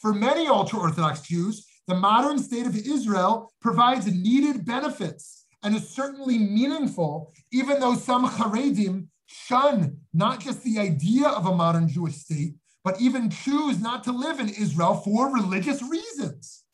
[0.00, 5.88] For many ultra Orthodox Jews, the modern state of Israel provides needed benefits and is
[5.88, 12.16] certainly meaningful, even though some Haredim shun not just the idea of a modern Jewish
[12.16, 16.64] state, but even choose not to live in Israel for religious reasons.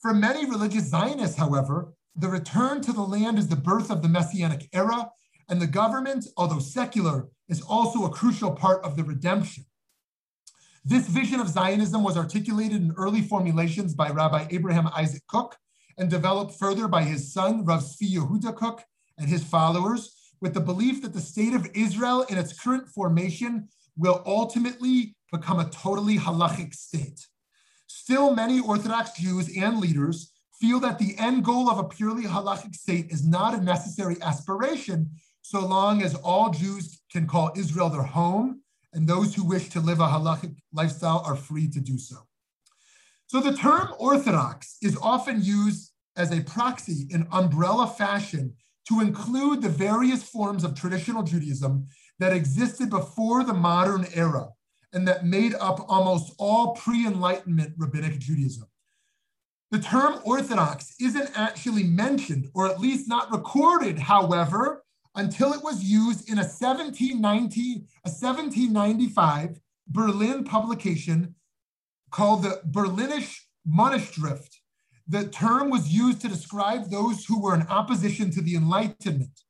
[0.00, 4.08] For many religious Zionists, however, the return to the land is the birth of the
[4.08, 5.10] Messianic era,
[5.48, 9.64] and the government, although secular, is also a crucial part of the redemption.
[10.84, 15.56] This vision of Zionism was articulated in early formulations by Rabbi Abraham Isaac Kook
[15.98, 18.82] and developed further by his son, Rav Tzvi Yehuda Kook,
[19.18, 23.68] and his followers, with the belief that the state of Israel in its current formation
[23.96, 27.26] will ultimately become a totally halachic state.
[27.86, 32.74] Still, many Orthodox Jews and leaders feel that the end goal of a purely halachic
[32.74, 35.10] state is not a necessary aspiration,
[35.42, 39.80] so long as all Jews can call Israel their home, and those who wish to
[39.80, 42.16] live a halachic lifestyle are free to do so.
[43.26, 48.54] So the term Orthodox is often used as a proxy in umbrella fashion
[48.88, 51.88] to include the various forms of traditional Judaism
[52.18, 54.48] that existed before the modern era
[54.92, 58.66] and that made up almost all pre Enlightenment rabbinic Judaism.
[59.72, 64.84] The term Orthodox isn't actually mentioned, or at least not recorded, however,
[65.16, 71.34] until it was used in a 1790, a 1795 Berlin publication
[72.10, 74.54] called the Berlinische Monatsschrift.
[75.08, 79.40] The term was used to describe those who were in opposition to the Enlightenment.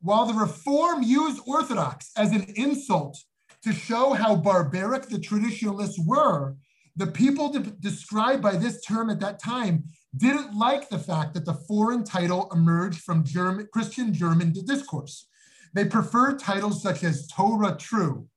[0.00, 3.18] While the Reform used Orthodox as an insult
[3.62, 6.56] to show how barbaric the traditionalists were,
[6.96, 9.84] the people de- described by this term at that time
[10.16, 15.28] didn't like the fact that the foreign title emerged from German, Christian German discourse.
[15.74, 18.28] They prefer titles such as Torah True,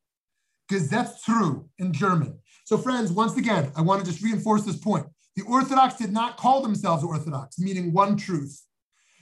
[0.69, 2.37] Gesetz True in German.
[2.65, 5.05] So, friends, once again, I want to just reinforce this point.
[5.37, 8.61] The Orthodox did not call themselves Orthodox, meaning one truth.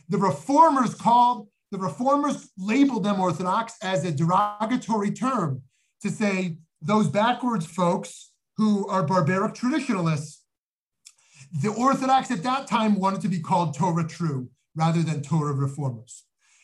[0.10, 5.62] The reformers called, the reformers labeled them Orthodox as a derogatory term
[6.02, 10.43] to say those backwards folks who are barbaric traditionalists,
[11.62, 16.24] the Orthodox at that time wanted to be called Torah true rather than Torah reformers.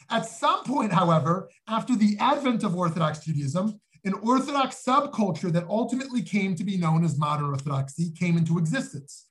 [0.10, 6.22] At some point, however, after the advent of Orthodox Judaism, an Orthodox subculture that ultimately
[6.22, 9.28] came to be known as modern Orthodoxy came into existence.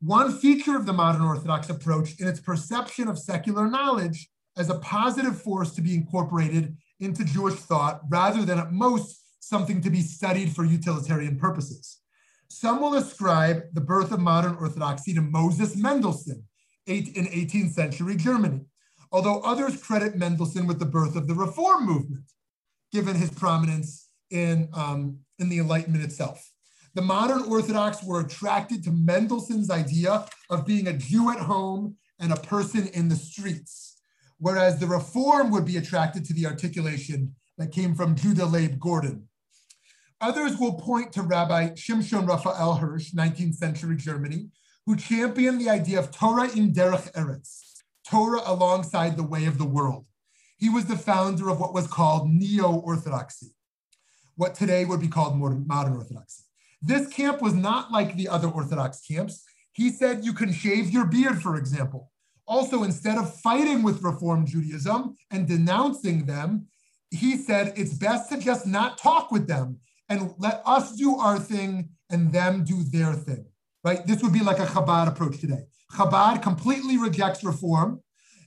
[0.00, 4.78] One feature of the modern Orthodox approach in its perception of secular knowledge as a
[4.80, 10.02] positive force to be incorporated into Jewish thought rather than at most something to be
[10.02, 11.98] studied for utilitarian purposes.
[12.48, 16.44] Some will ascribe the birth of modern Orthodoxy to Moses Mendelssohn
[16.86, 18.60] eight, in 18th century Germany,
[19.12, 22.24] although others credit Mendelssohn with the birth of the Reform movement,
[22.92, 26.50] given his prominence in, um, in the Enlightenment itself.
[26.94, 32.32] The modern Orthodox were attracted to Mendelssohn's idea of being a Jew at home and
[32.32, 34.00] a person in the streets,
[34.38, 39.28] whereas the Reform would be attracted to the articulation that came from Judah Leib Gordon,
[40.20, 44.48] Others will point to Rabbi Shimshon Raphael Hirsch, 19th century Germany,
[44.84, 49.64] who championed the idea of Torah im Derech Eretz, Torah alongside the way of the
[49.64, 50.04] world.
[50.58, 53.54] He was the founder of what was called Neo-Orthodoxy,
[54.36, 56.42] what today would be called modern Orthodoxy.
[56.82, 59.42] This camp was not like the other Orthodox camps.
[59.72, 62.10] He said you can shave your beard, for example.
[62.46, 66.66] Also, instead of fighting with Reform Judaism and denouncing them,
[67.10, 69.78] he said it's best to just not talk with them
[70.10, 73.46] and let us do our thing and them do their thing,
[73.84, 74.04] right?
[74.06, 75.62] This would be like a Chabad approach today.
[75.92, 78.02] Chabad completely rejects reform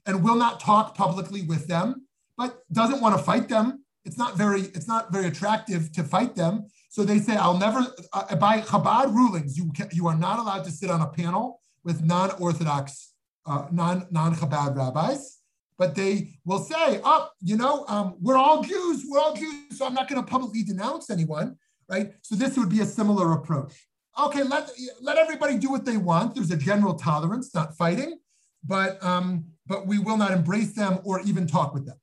[0.06, 2.06] and will not talk publicly with them,
[2.38, 3.84] but doesn't want to fight them.
[4.04, 6.68] It's not very, it's not very attractive to fight them.
[6.90, 10.66] So they say, I'll never, uh, by Chabad rulings, you, can, you are not allowed
[10.66, 13.14] to sit on a panel with non-Orthodox,
[13.46, 15.43] uh, non, non-Chabad rabbis
[15.78, 19.86] but they will say, oh, you know, um, we're all Jews, we're all Jews, so
[19.86, 21.58] I'm not going to publicly denounce anyone,
[21.90, 22.14] right?
[22.22, 23.74] So this would be a similar approach.
[24.20, 24.70] Okay, let,
[25.02, 26.36] let everybody do what they want.
[26.36, 28.20] There's a general tolerance, not fighting,
[28.64, 31.98] but um, but we will not embrace them or even talk with them.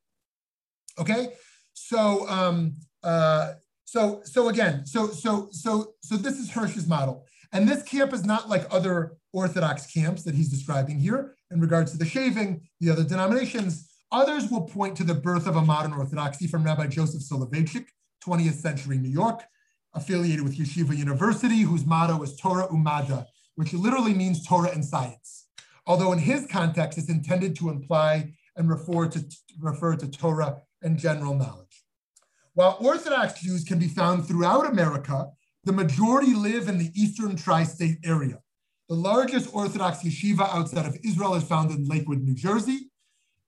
[0.99, 1.29] Okay,
[1.73, 3.53] so um, uh,
[3.85, 8.25] so so again, so so so so this is Hirsch's model, and this camp is
[8.25, 12.91] not like other Orthodox camps that he's describing here in regards to the shaving, the
[12.91, 13.91] other denominations.
[14.13, 17.87] Others will point to the birth of a modern Orthodoxy from Rabbi Joseph Soloveitchik,
[18.25, 19.43] 20th century New York,
[19.95, 23.27] affiliated with Yeshiva University, whose motto is Torah Umada,
[23.57, 25.47] which literally means Torah and science.
[25.87, 29.25] Although in his context, it's intended to imply and refer to,
[29.59, 31.85] refer to Torah and general knowledge.
[32.55, 35.31] While Orthodox Jews can be found throughout America,
[35.65, 38.39] the majority live in the eastern tri state area.
[38.89, 42.91] The largest Orthodox yeshiva outside of Israel is found in Lakewood, New Jersey.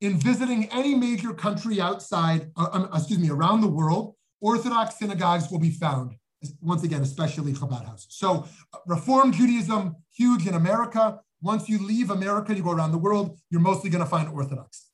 [0.00, 5.50] In visiting any major country outside, uh, um, excuse me, around the world, Orthodox synagogues
[5.50, 6.16] will be found,
[6.60, 8.08] once again, especially Chabad houses.
[8.10, 11.20] So, uh, Reform Judaism, huge in America.
[11.40, 14.88] Once you leave America, you go around the world, you're mostly going to find Orthodox.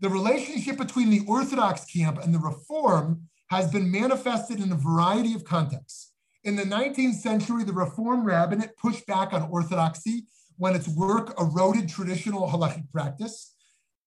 [0.00, 5.34] The relationship between the Orthodox camp and the Reform has been manifested in a variety
[5.34, 6.09] of contexts.
[6.42, 10.24] In the 19th century, the Reform rabbinate pushed back on Orthodoxy
[10.56, 13.54] when its work eroded traditional halachic practice.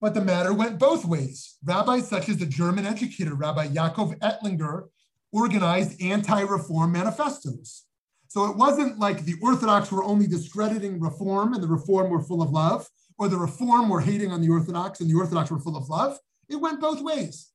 [0.01, 1.57] But the matter went both ways.
[1.63, 4.87] Rabbis such as the German educator Rabbi Yaakov Ettlinger
[5.31, 7.85] organized anti reform manifestos.
[8.29, 12.41] So it wasn't like the Orthodox were only discrediting reform and the reform were full
[12.41, 15.77] of love, or the reform were hating on the Orthodox and the Orthodox were full
[15.77, 16.17] of love.
[16.49, 17.51] It went both ways.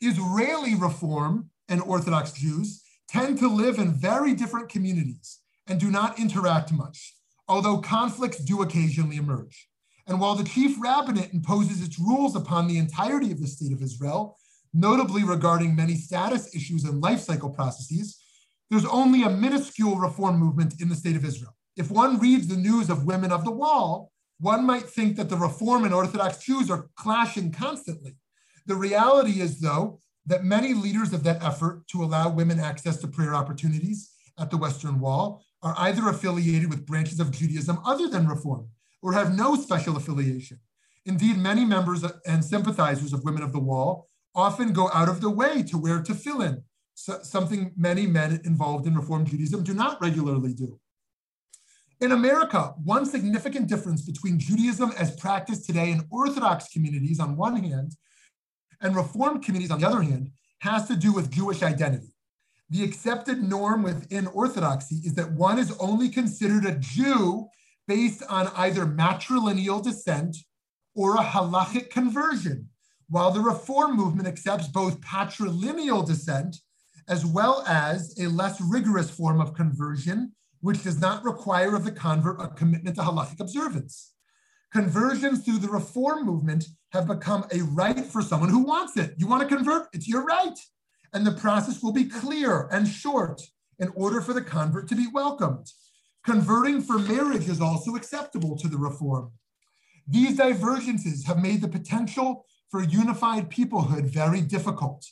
[0.00, 6.18] Israeli reform and Orthodox Jews tend to live in very different communities and do not
[6.18, 7.14] interact much,
[7.48, 9.68] although conflicts do occasionally emerge.
[10.06, 13.82] And while the chief rabbinate imposes its rules upon the entirety of the state of
[13.82, 14.36] Israel,
[14.72, 18.18] notably regarding many status issues and life cycle processes,
[18.70, 21.54] there's only a minuscule reform movement in the state of Israel.
[21.76, 25.36] If one reads the news of women of the wall, one might think that the
[25.36, 28.16] reform and Orthodox Jews are clashing constantly.
[28.66, 33.08] The reality is, though, that many leaders of that effort to allow women access to
[33.08, 38.28] prayer opportunities at the Western Wall are either affiliated with branches of Judaism other than
[38.28, 38.68] Reform
[39.02, 40.60] or have no special affiliation.
[41.06, 45.30] Indeed, many members and sympathizers of Women of the Wall often go out of the
[45.30, 46.62] way to wear tefillin,
[46.94, 50.78] so, something many men involved in Reform Judaism do not regularly do.
[52.00, 57.56] In America, one significant difference between Judaism as practiced today in Orthodox communities on one
[57.56, 57.96] hand
[58.80, 62.14] and reform communities, on the other hand, has to do with Jewish identity.
[62.70, 67.48] The accepted norm within Orthodoxy is that one is only considered a Jew
[67.86, 70.36] based on either matrilineal descent
[70.94, 72.68] or a halachic conversion,
[73.08, 76.56] while the Reform movement accepts both patrilineal descent
[77.08, 81.92] as well as a less rigorous form of conversion, which does not require of the
[81.92, 84.12] convert a commitment to halachic observance.
[84.72, 89.14] Conversions through the Reform movement have become a right for someone who wants it.
[89.18, 89.88] You want to convert?
[89.92, 90.58] It's your right.
[91.12, 93.42] And the process will be clear and short
[93.78, 95.66] in order for the convert to be welcomed.
[96.24, 99.30] Converting for marriage is also acceptable to the reform.
[100.06, 105.04] These divergences have made the potential for unified peoplehood very difficult.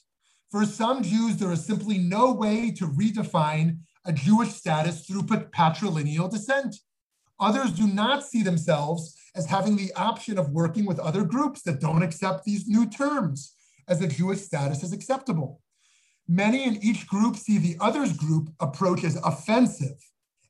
[0.50, 6.30] For some Jews, there is simply no way to redefine a Jewish status through patrilineal
[6.30, 6.76] descent.
[7.40, 11.80] Others do not see themselves as having the option of working with other groups that
[11.80, 13.54] don't accept these new terms
[13.86, 15.60] as a Jewish status is acceptable.
[16.26, 19.96] Many in each group see the others group approach as offensive.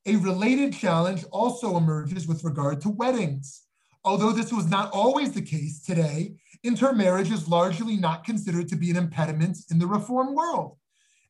[0.06, 3.64] A related challenge also emerges with regard to weddings.
[4.04, 8.90] Although this was not always the case today, intermarriage is largely not considered to be
[8.90, 10.76] an impediment in the reform world.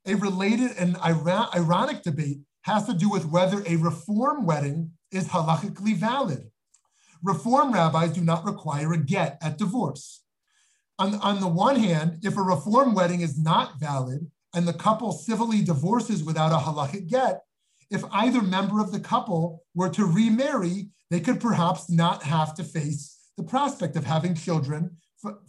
[0.07, 5.97] A related and ironic debate has to do with whether a reform wedding is halachically
[5.97, 6.51] valid.
[7.27, 10.23] Reform rabbis do not require a get at divorce.
[10.97, 15.11] On, on the one hand, if a reform wedding is not valid and the couple
[15.11, 17.43] civilly divorces without a halachic get,
[17.91, 22.63] if either member of the couple were to remarry, they could perhaps not have to
[22.63, 24.97] face the prospect of having children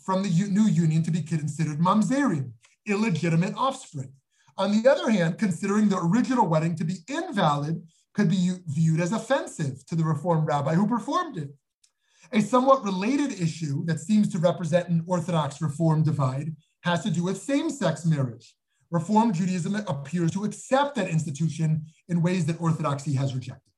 [0.04, 2.54] from the new union to be considered mamzerim,
[2.88, 4.12] illegitimate offspring.
[4.58, 7.84] On the other hand, considering the original wedding to be invalid
[8.16, 11.52] could be viewed as offensive to the Reformed rabbi who performed it.
[12.34, 17.24] A somewhat related issue that seems to represent an Orthodox Reform divide has to do
[17.24, 18.54] with same sex marriage.
[18.92, 23.72] Reform Judaism appears to accept that institution in ways that Orthodoxy has rejected.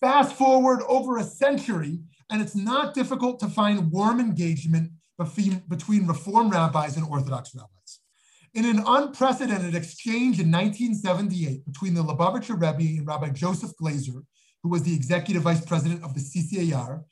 [0.00, 2.00] Fast forward over a century,
[2.30, 4.90] and it's not difficult to find warm engagement
[5.68, 8.00] between Reform rabbis and Orthodox rabbis.
[8.54, 14.22] In an unprecedented exchange in 1978 between the Lubavitcher Rebbe and Rabbi Joseph Glaser,
[14.62, 17.04] who was the executive vice president of the CCAR,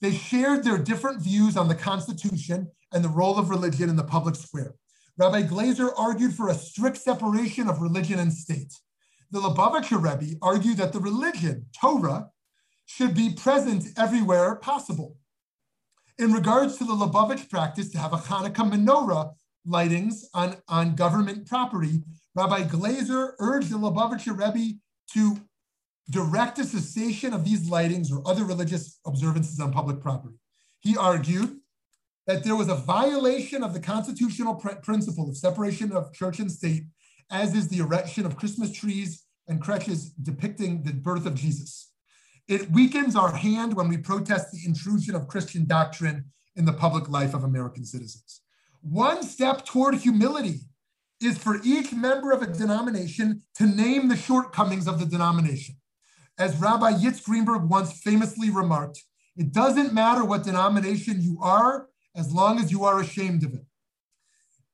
[0.00, 4.04] They shared their different views on the Constitution and the role of religion in the
[4.04, 4.74] public square.
[5.18, 8.74] Rabbi Glaser argued for a strict separation of religion and state.
[9.30, 12.30] The Lubavitcher Rebbe argued that the religion, Torah,
[12.84, 15.16] should be present everywhere possible.
[16.18, 19.32] In regards to the Lubavitch practice to have a Hanukkah menorah
[19.66, 22.02] lightings on, on government property,
[22.34, 24.78] Rabbi Glaser urged the Lubavitcher Rebbe
[25.14, 25.38] to
[26.10, 30.36] direct a cessation of these lightings or other religious observances on public property.
[30.80, 31.58] He argued
[32.26, 36.50] that there was a violation of the constitutional pr- principle of separation of church and
[36.50, 36.84] state,
[37.30, 41.90] as is the erection of Christmas trees and creches depicting the birth of Jesus.
[42.48, 47.08] It weakens our hand when we protest the intrusion of Christian doctrine in the public
[47.08, 48.40] life of American citizens.
[48.80, 50.60] One step toward humility
[51.20, 55.76] is for each member of a denomination to name the shortcomings of the denomination.
[56.38, 59.02] As Rabbi Yitz Greenberg once famously remarked,
[59.36, 63.64] it doesn't matter what denomination you are as long as you are ashamed of it.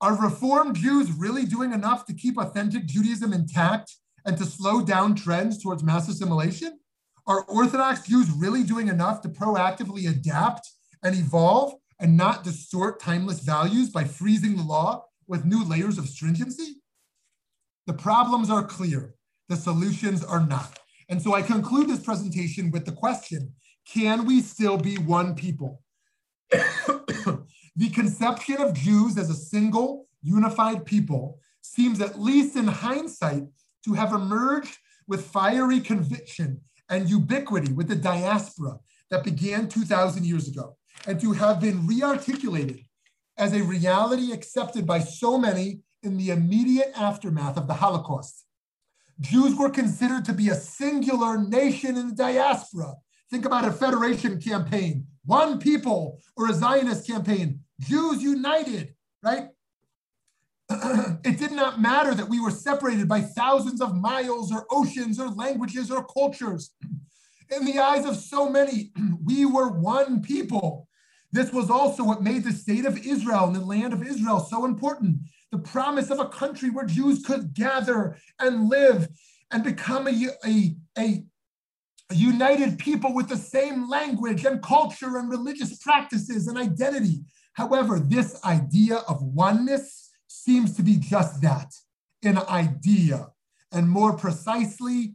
[0.01, 3.95] Are Reformed Jews really doing enough to keep authentic Judaism intact
[4.25, 6.81] and to slow down trends towards mass assimilation?
[7.27, 10.69] Are Orthodox Jews really doing enough to proactively adapt
[11.05, 16.09] and evolve and not distort timeless values by freezing the law with new layers of
[16.09, 16.83] stringency?
[17.87, 19.15] The problems are clear,
[19.49, 20.81] the solutions are not.
[21.13, 23.53] And so I conclude this presentation with the question
[23.87, 25.83] can we still be one people?
[26.51, 33.43] the conception of Jews as a single, unified people seems, at least in hindsight,
[33.85, 38.79] to have emerged with fiery conviction and ubiquity with the diaspora
[39.11, 42.87] that began 2,000 years ago, and to have been rearticulated
[43.37, 48.47] as a reality accepted by so many in the immediate aftermath of the Holocaust.
[49.21, 52.95] Jews were considered to be a singular nation in the diaspora.
[53.31, 59.49] Think about a federation campaign, one people, or a Zionist campaign, Jews united, right?
[61.25, 65.29] it did not matter that we were separated by thousands of miles or oceans or
[65.29, 66.71] languages or cultures.
[67.51, 68.93] In the eyes of so many,
[69.25, 70.89] we were one people.
[71.33, 74.65] This was also what made the state of Israel and the land of Israel so
[74.65, 75.21] important.
[75.53, 79.09] The promise of a country where Jews could gather and live
[79.51, 81.23] and become a, a, a,
[82.11, 87.21] united people with the same language and culture and religious practices and identity.
[87.55, 91.73] However, this idea of oneness seems to be just that
[92.23, 93.29] an idea,
[93.73, 95.15] and more precisely,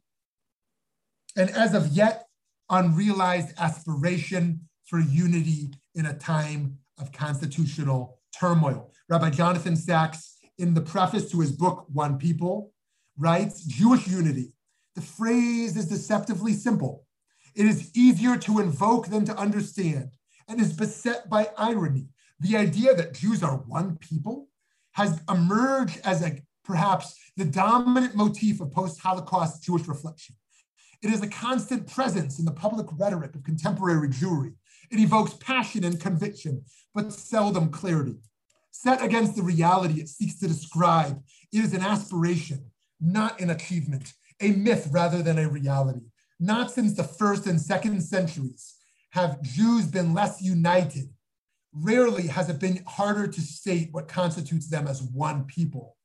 [1.36, 2.26] and as of yet,
[2.70, 8.92] unrealized aspiration for unity in a time of constitutional turmoil.
[9.10, 12.74] Rabbi Jonathan Sacks, in the preface to his book, One People,
[13.18, 14.52] writes Jewish unity.
[14.96, 17.06] The phrase is deceptively simple.
[17.56, 20.10] It is easier to invoke than to understand
[20.50, 22.08] and is beset by irony.
[22.42, 24.50] The idea that Jews are one people
[24.92, 30.36] has emerged as a perhaps the dominant motif of post-Holocaust Jewish reflection.
[31.02, 34.54] It is a constant presence in the public rhetoric of contemporary Jewry.
[34.92, 38.18] It evokes passion and conviction, but seldom clarity.
[38.84, 41.22] Set against the reality it seeks to describe,
[41.52, 42.72] it is an aspiration,
[43.02, 46.06] not an achievement, a myth rather than a reality.
[46.40, 48.76] Not since the first and second centuries
[49.12, 51.10] have Jews been less united
[51.74, 55.96] Rarely has it been harder to state what constitutes them as one people.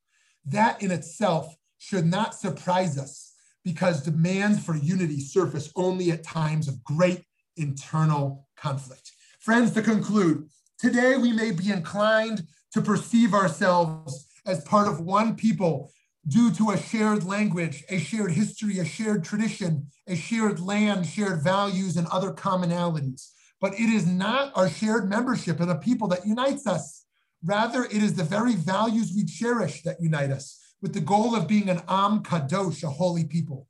[0.45, 6.67] That in itself should not surprise us because demands for unity surface only at times
[6.67, 7.23] of great
[7.57, 9.11] internal conflict.
[9.39, 10.47] Friends, to conclude,
[10.77, 12.43] today we may be inclined
[12.73, 15.91] to perceive ourselves as part of one people
[16.27, 21.43] due to a shared language, a shared history, a shared tradition, a shared land, shared
[21.43, 26.27] values, and other commonalities but it is not our shared membership in a people that
[26.27, 27.05] unites us.
[27.45, 31.47] Rather, it is the very values we cherish that unite us, with the goal of
[31.47, 33.69] being an Am Kadosh, a holy people.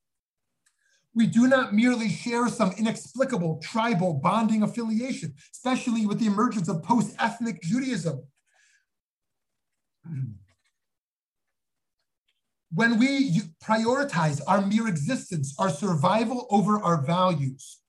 [1.13, 6.81] We do not merely share some inexplicable tribal bonding affiliation, especially with the emergence of
[6.81, 8.23] post ethnic Judaism.
[12.75, 17.81] When we prioritize our mere existence, our survival over our values,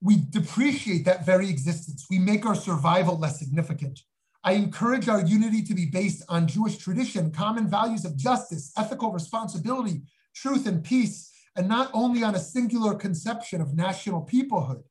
[0.00, 2.06] we depreciate that very existence.
[2.08, 4.00] We make our survival less significant.
[4.42, 9.12] I encourage our unity to be based on Jewish tradition, common values of justice, ethical
[9.12, 10.02] responsibility,
[10.34, 14.82] truth, and peace, and not only on a singular conception of national peoplehood.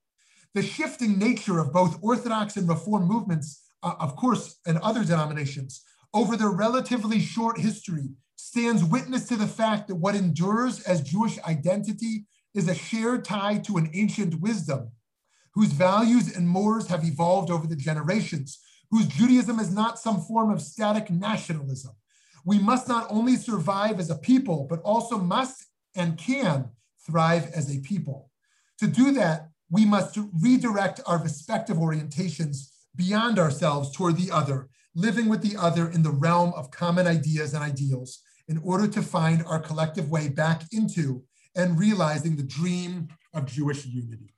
[0.54, 5.84] The shifting nature of both Orthodox and Reform movements, uh, of course, and other denominations,
[6.14, 11.40] over their relatively short history, stands witness to the fact that what endures as Jewish
[11.44, 14.92] identity is a shared tie to an ancient wisdom
[15.54, 18.60] whose values and mores have evolved over the generations,
[18.92, 21.94] whose Judaism is not some form of static nationalism.
[22.46, 26.70] We must not only survive as a people, but also must and can
[27.06, 28.30] thrive as a people.
[28.80, 35.30] To do that, we must redirect our respective orientations beyond ourselves toward the other, living
[35.30, 39.44] with the other in the realm of common ideas and ideals in order to find
[39.46, 41.24] our collective way back into
[41.56, 44.34] and realizing the dream of Jewish unity.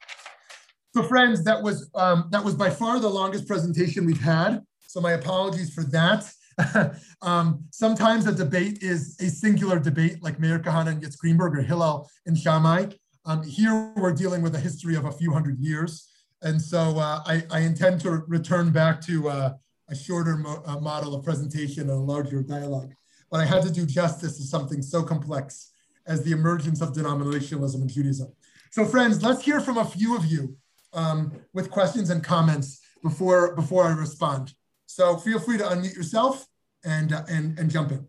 [0.93, 4.61] So friends, that was, um, that was by far the longest presentation we've had.
[4.87, 6.31] So my apologies for that.
[7.21, 11.61] um, sometimes a debate is a singular debate like Meir Kahane and Yitzhak Greenberg or
[11.61, 12.91] Hillel and Shammai.
[13.25, 16.07] Um, here we're dealing with a history of a few hundred years.
[16.41, 19.53] And so uh, I, I, intend to return back to uh,
[19.89, 22.93] a shorter mo uh, model of presentation and a larger dialogue.
[23.31, 25.71] But I had to do justice to something so complex
[26.07, 28.31] as the emergence of denominationalism in Judaism.
[28.71, 30.57] So friends, let's hear from a few of you
[30.93, 34.53] um, with questions and comments before, before I respond.
[34.85, 36.47] So feel free to unmute yourself
[36.83, 38.05] and, uh, and, and jump in.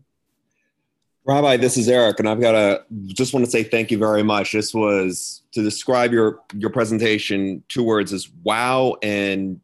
[1.27, 4.23] Rabbi, this is Eric, and I've got to just want to say thank you very
[4.23, 4.53] much.
[4.53, 7.61] This was to describe your your presentation.
[7.67, 9.59] Two words is wow and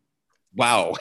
[0.55, 0.93] wow.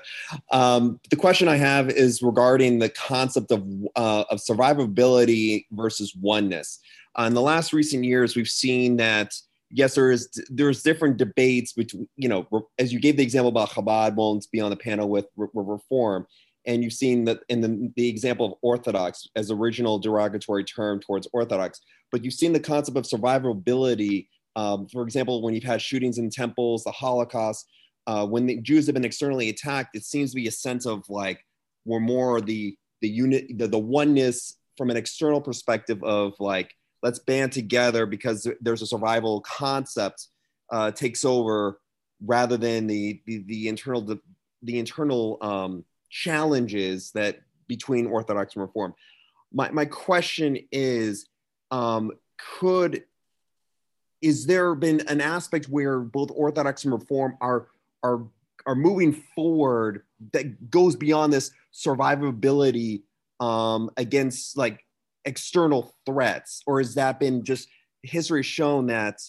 [0.52, 6.78] um, the question I have is regarding the concept of uh, of survivability versus oneness.
[7.18, 9.34] Uh, in the last recent years, we've seen that
[9.70, 12.46] yes, there is there's different debates between you know
[12.78, 16.26] as you gave the example about Chabad won't be on the panel with, with Reform
[16.66, 21.26] and you've seen that in the, the example of orthodox as original derogatory term towards
[21.32, 21.80] orthodox
[22.12, 26.30] but you've seen the concept of survivability um, for example when you've had shootings in
[26.30, 27.66] temples the holocaust
[28.10, 31.08] uh, when the jews have been externally attacked it seems to be a sense of
[31.08, 31.44] like
[31.84, 37.20] we're more the the unit the, the oneness from an external perspective of like let's
[37.20, 40.26] band together because there's a survival concept
[40.72, 41.80] uh, takes over
[42.24, 44.18] rather than the the, the internal the,
[44.62, 48.94] the internal um, challenges that between Orthodox and Reform.
[49.52, 51.28] My, my question is,
[51.70, 52.10] um,
[52.58, 53.04] could
[54.20, 57.68] is there been an aspect where both Orthodox and Reform are
[58.02, 58.26] are
[58.66, 63.02] are moving forward that goes beyond this survivability
[63.40, 64.84] um, against like
[65.24, 67.68] external threats, or has that been just
[68.02, 69.20] history shown that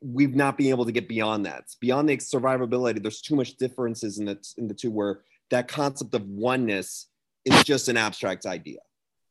[0.00, 1.64] we've not been able to get beyond that?
[1.80, 6.14] Beyond the survivability, there's too much differences in the in the two where that concept
[6.14, 7.08] of oneness
[7.44, 8.78] is just an abstract idea.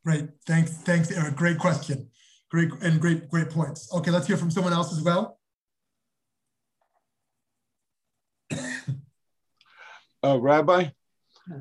[0.04, 0.28] Great.
[0.46, 0.72] Thanks.
[0.72, 1.36] Thanks, Eric.
[1.36, 2.10] Great question.
[2.50, 3.92] Great and great, great points.
[3.94, 5.38] Okay, let's hear from someone else as well.
[10.24, 10.88] Uh, Rabbi,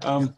[0.03, 0.33] um,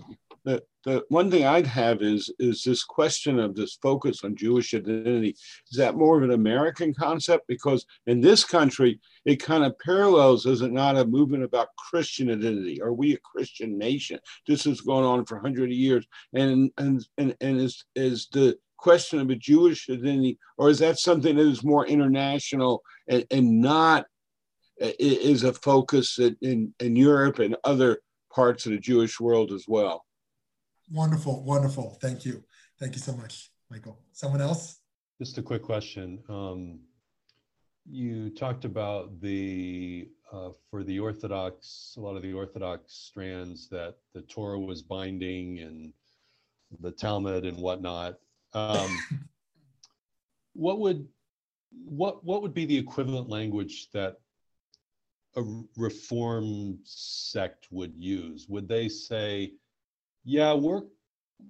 [0.46, 4.74] the, the one thing I'd have is is this question of this focus on Jewish
[4.74, 5.36] identity.
[5.72, 7.48] Is that more of an American concept?
[7.48, 12.30] Because in this country, it kind of parallels, is it not, a movement about Christian
[12.30, 12.82] identity?
[12.82, 14.20] Are we a Christian nation?
[14.48, 19.20] This has gone on for hundred years, and and and and is is the question
[19.20, 24.06] of a Jewish identity, or is that something that is more international and, and not
[24.80, 28.00] is a focus in in Europe and other
[28.34, 30.06] parts of the Jewish world as well?
[30.92, 31.98] Wonderful, wonderful.
[32.02, 32.44] Thank you.
[32.80, 34.00] Thank you so much, Michael.
[34.12, 34.80] Someone else?
[35.20, 36.20] Just a quick question.
[36.30, 36.80] Um,
[37.90, 43.96] you talked about the uh, for the Orthodox, a lot of the Orthodox strands that
[44.14, 45.94] the Torah was binding and
[46.80, 48.16] the Talmud and whatnot.
[48.54, 48.98] Um,
[50.54, 51.08] what would
[51.86, 54.18] what what would be the equivalent language that
[55.36, 55.44] a
[55.78, 58.48] reform sect would use?
[58.50, 59.54] Would they say
[60.24, 60.84] yeah, we're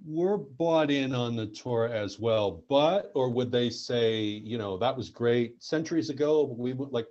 [0.06, 4.78] we're bought in on the Torah as well, but or would they say, you know,
[4.78, 6.56] that was great centuries ago?
[6.58, 7.08] We would like,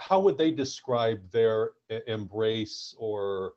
[0.00, 1.70] how would they describe their
[2.08, 3.52] embrace or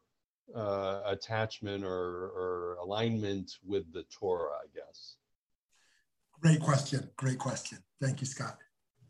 [0.56, 4.52] uh, attachment or, or alignment with the Torah?
[4.54, 5.16] I guess.
[6.40, 7.10] Great question.
[7.16, 7.80] Great question.
[8.00, 8.60] Thank you, Scott.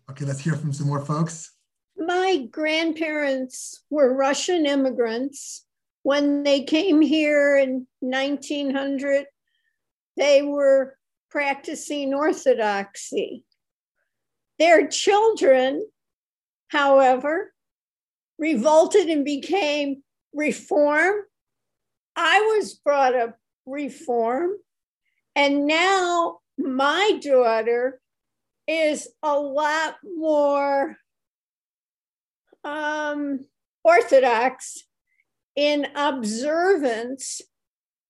[0.10, 1.52] Okay, let's hear from some more folks.
[1.98, 5.66] My grandparents were Russian immigrants
[6.04, 9.26] when they came here in 1900,
[10.18, 10.98] they were
[11.32, 13.44] practicing orthodoxy.
[14.60, 15.84] Their children,
[16.68, 17.54] however,
[18.38, 21.16] revolted and became reform.
[22.16, 24.52] I was brought up reform.
[25.36, 28.00] And now my daughter
[28.68, 30.98] is a lot more
[32.64, 33.46] um,
[33.84, 34.84] orthodox
[35.56, 37.42] in observance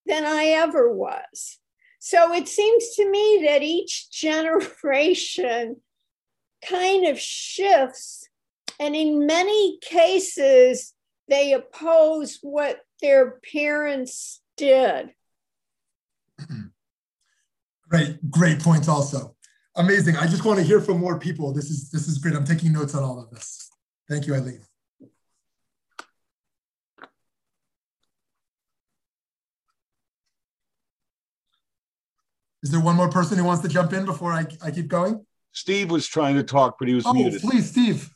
[0.05, 1.59] than I ever was.
[1.99, 5.77] So it seems to me that each generation
[6.67, 8.27] kind of shifts
[8.79, 10.93] And in many cases,
[11.29, 15.11] they oppose what their parents did.
[17.89, 19.35] great, great points also.
[19.75, 20.17] Amazing.
[20.17, 21.53] I just want to hear from more people.
[21.53, 22.35] This is this is great.
[22.35, 23.69] I'm taking notes on all of this.
[24.09, 24.61] Thank you, Eileen.
[32.63, 35.25] Is there one more person who wants to jump in before I, I keep going?
[35.51, 37.41] Steve was trying to talk, but he was oh, muted.
[37.41, 38.09] please, Steve.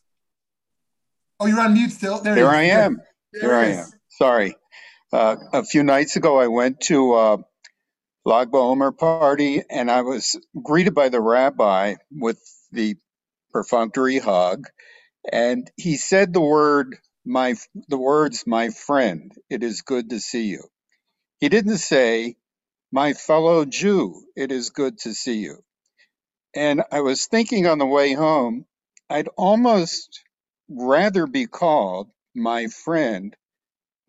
[1.39, 2.21] Oh, you're on mute still.
[2.21, 2.99] There, there I am.
[3.33, 3.85] There Here I am.
[4.09, 4.55] Sorry.
[5.11, 7.37] Uh, a few nights ago, I went to a
[8.25, 12.39] Lag BaOmer party, and I was greeted by the rabbi with
[12.71, 12.95] the
[13.51, 14.67] perfunctory hug,
[15.31, 17.55] and he said the word my
[17.89, 19.33] the words my friend.
[19.49, 20.63] It is good to see you.
[21.39, 22.37] He didn't say
[22.91, 24.23] my fellow Jew.
[24.35, 25.63] It is good to see you.
[26.55, 28.65] And I was thinking on the way home,
[29.09, 30.23] I'd almost
[30.69, 33.35] rather be called my friend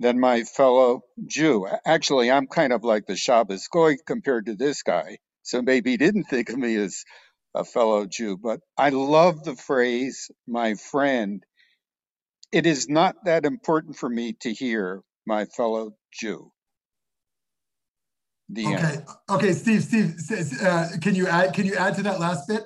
[0.00, 1.68] than my fellow Jew.
[1.86, 5.18] Actually, I'm kind of like the Shabbos Goy compared to this guy.
[5.44, 7.04] So maybe he didn't think of me as
[7.58, 11.42] a fellow Jew, but I love the phrase, my friend.
[12.52, 16.52] It is not that important for me to hear my fellow Jew.
[18.48, 18.76] The okay.
[18.76, 19.06] End.
[19.28, 19.82] Okay, Steve.
[19.82, 21.52] Steve, uh, can you add?
[21.52, 22.62] Can you add to that last bit?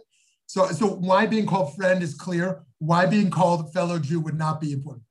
[0.46, 2.62] So, so why being called friend is clear.
[2.78, 5.04] Why being called fellow Jew would not be important.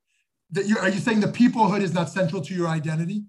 [0.51, 3.23] That you are you saying the peoplehood is not central to your identity?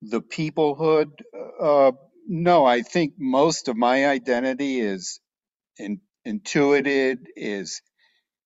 [0.00, 1.10] The peoplehood.
[1.60, 1.92] Uh,
[2.26, 5.20] no, I think most of my identity is
[5.78, 7.26] in, intuited.
[7.36, 7.82] Is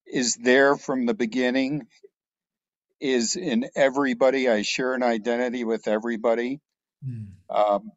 [0.06, 1.86] is there from the beginning.
[3.00, 4.48] Is in everybody.
[4.48, 6.60] I share an identity with everybody.
[7.06, 7.26] Mm.
[7.50, 7.92] Um,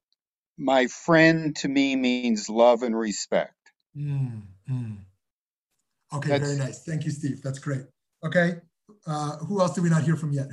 [0.57, 3.53] my friend to me means love and respect.
[3.97, 4.97] Mm, mm.
[6.13, 6.83] Okay, That's, very nice.
[6.83, 7.41] Thank you, Steve.
[7.41, 7.83] That's great.
[8.25, 8.57] Okay,
[9.07, 10.47] uh, who else did we not hear from yet?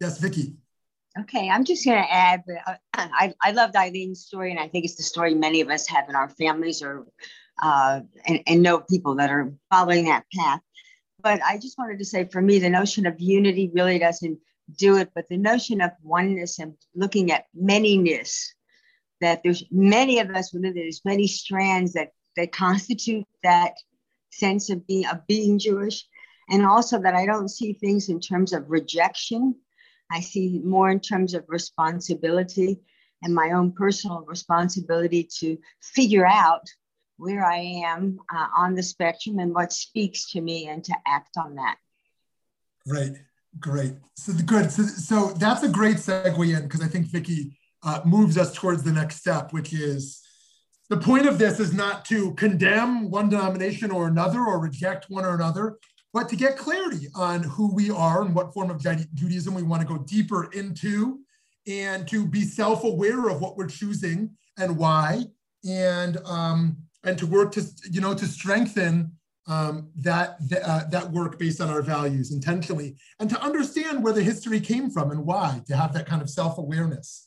[0.00, 0.56] Yes, Vicky.
[1.18, 2.44] Okay, I'm just going to add.
[2.66, 5.88] Uh, I I loved Eileen's story, and I think it's the story many of us
[5.88, 7.06] have in our families or
[7.60, 10.60] uh, and, and know people that are following that path.
[11.20, 14.38] But I just wanted to say for me, the notion of unity really doesn't
[14.76, 18.52] do it, but the notion of oneness and looking at manyness,
[19.20, 23.72] that there's many of us within there's many strands that that constitute that
[24.30, 26.06] sense of being of being Jewish.
[26.50, 29.54] And also that I don't see things in terms of rejection.
[30.10, 32.80] I see more in terms of responsibility
[33.22, 36.66] and my own personal responsibility to figure out
[37.16, 41.36] where I am uh, on the spectrum and what speaks to me and to act
[41.36, 41.76] on that.
[42.86, 43.16] Great,
[43.58, 43.94] great.
[44.14, 44.70] So good.
[44.70, 48.84] So, so that's a great segue in because I think Vicky uh, moves us towards
[48.84, 50.22] the next step, which is
[50.88, 55.24] the point of this is not to condemn one denomination or another or reject one
[55.24, 55.78] or another,
[56.12, 59.82] but to get clarity on who we are and what form of Judaism we want
[59.82, 61.20] to go deeper into
[61.66, 65.24] and to be self-aware of what we're choosing and why.
[65.68, 69.12] And um, and to work to you know to strengthen
[69.46, 74.22] um, that uh, that work based on our values intentionally and to understand where the
[74.22, 77.26] history came from and why to have that kind of self-awareness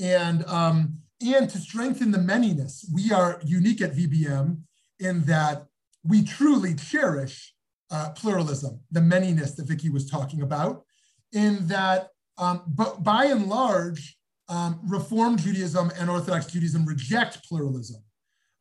[0.00, 4.58] and um, and to strengthen the manyness we are unique at vbm
[4.98, 5.66] in that
[6.04, 7.54] we truly cherish
[7.92, 10.84] uh, pluralism the manyness that Vicky was talking about
[11.32, 14.16] in that um, but by and large
[14.48, 18.02] um, reform judaism and orthodox judaism reject pluralism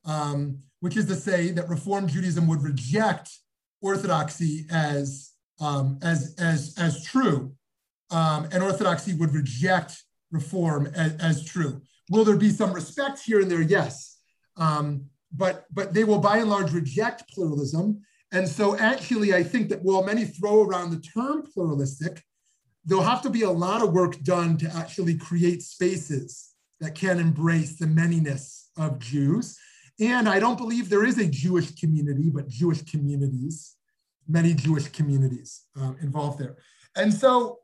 [0.05, 3.29] um, which is to say that Reform Judaism would reject
[3.81, 7.53] orthodoxy as, um, as, as, as true,
[8.09, 11.81] um, and orthodoxy would reject Reform as, as, true.
[12.09, 13.61] Will there be some respect here and there?
[13.61, 14.17] Yes.
[14.55, 18.01] Um, but, but they will by and large reject pluralism.
[18.31, 22.23] And so actually, I think that while many throw around the term pluralistic,
[22.85, 27.19] there'll have to be a lot of work done to actually create spaces that can
[27.19, 29.57] embrace the manyness of Jews.
[29.99, 33.75] And I don't believe there is a Jewish community, but Jewish communities,
[34.27, 36.57] many Jewish communities um, involved there.
[36.95, 37.59] And so,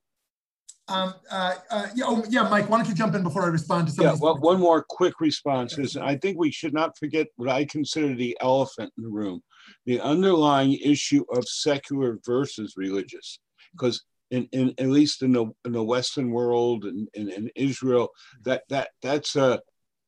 [0.89, 3.87] um, uh, uh, yeah, oh, yeah, Mike, why don't you jump in before I respond
[3.87, 7.27] to some yeah, well, one more quick response is I think we should not forget
[7.35, 9.41] what I consider the elephant in the room,
[9.85, 13.39] the underlying issue of secular versus religious.
[13.71, 18.09] Because in, in at least in the in the Western world and in, in, Israel,
[18.43, 19.61] that that that's a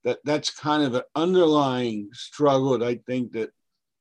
[0.03, 3.51] that that's kind of an underlying struggle that I think that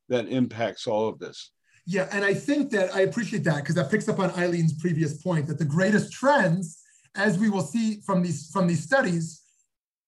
[0.09, 1.51] that impacts all of this.
[1.85, 5.21] Yeah, and I think that I appreciate that because that picks up on Eileen's previous
[5.21, 6.81] point that the greatest trends,
[7.15, 9.41] as we will see from these from these studies,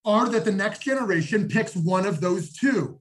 [0.05, 3.00] are that the next generation picks one of those two.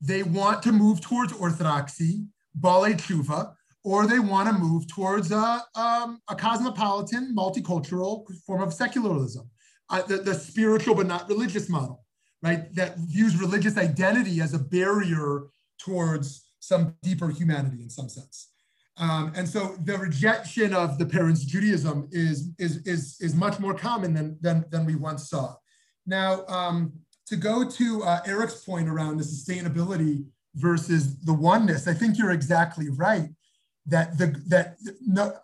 [0.00, 2.26] They want to move towards orthodoxy,
[2.58, 8.74] Baalei Tshuva, or they want to move towards a, um, a cosmopolitan, multicultural form of
[8.74, 9.48] secularism,
[9.90, 12.04] uh, the, the spiritual but not religious model,
[12.42, 12.74] right?
[12.74, 15.44] That views religious identity as a barrier
[15.78, 18.50] towards some deeper humanity in some sense.
[18.98, 23.74] Um, and so the rejection of the parents' Judaism is, is, is, is much more
[23.74, 25.54] common than, than, than we once saw.
[26.06, 26.92] Now, um,
[27.28, 30.24] to go to uh, Eric's point around the sustainability
[30.54, 33.30] versus the oneness, I think you're exactly right
[33.86, 35.36] that the that no,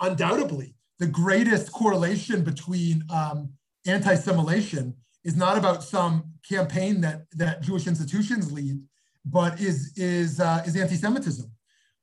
[0.00, 3.50] undoubtedly the greatest correlation between um,
[3.86, 4.94] anti-assimilation
[5.24, 8.80] is not about some campaign that that Jewish institutions lead,
[9.24, 11.50] but is is uh, is anti-Semitism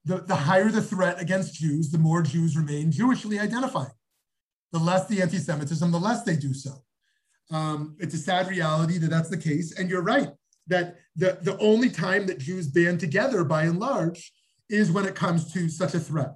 [0.06, 3.92] the, the higher the threat against Jews, the more Jews remain Jewishly identifying.
[4.72, 6.84] The less the anti Semitism, the less they do so.
[7.52, 9.78] Um, it's a sad reality that that's the case.
[9.78, 10.30] And you're right
[10.68, 14.32] that the, the only time that Jews band together, by and large,
[14.70, 16.36] is when it comes to such a threat.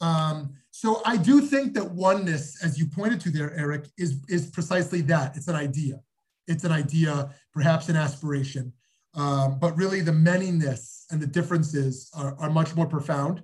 [0.00, 4.50] Um, so I do think that oneness, as you pointed to there, Eric, is, is
[4.50, 5.36] precisely that.
[5.36, 6.00] It's an idea.
[6.46, 8.72] It's an idea, perhaps an aspiration.
[9.14, 13.42] Um, but really the manyness and the differences are, are much more profound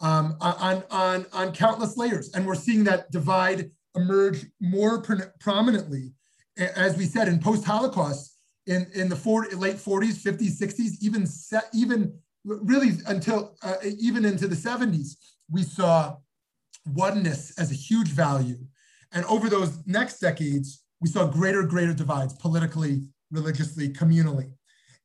[0.00, 2.32] um, on, on, on countless layers.
[2.34, 5.02] And we're seeing that divide emerge more
[5.40, 6.12] prominently,
[6.56, 11.64] as we said, in post-Holocaust, in, in the 40, late 40s, 50s, 60s, even, set,
[11.74, 15.16] even really until uh, even into the 70s,
[15.50, 16.16] we saw
[16.86, 18.58] oneness as a huge value.
[19.12, 24.50] And over those next decades, we saw greater, greater divides politically, religiously, communally.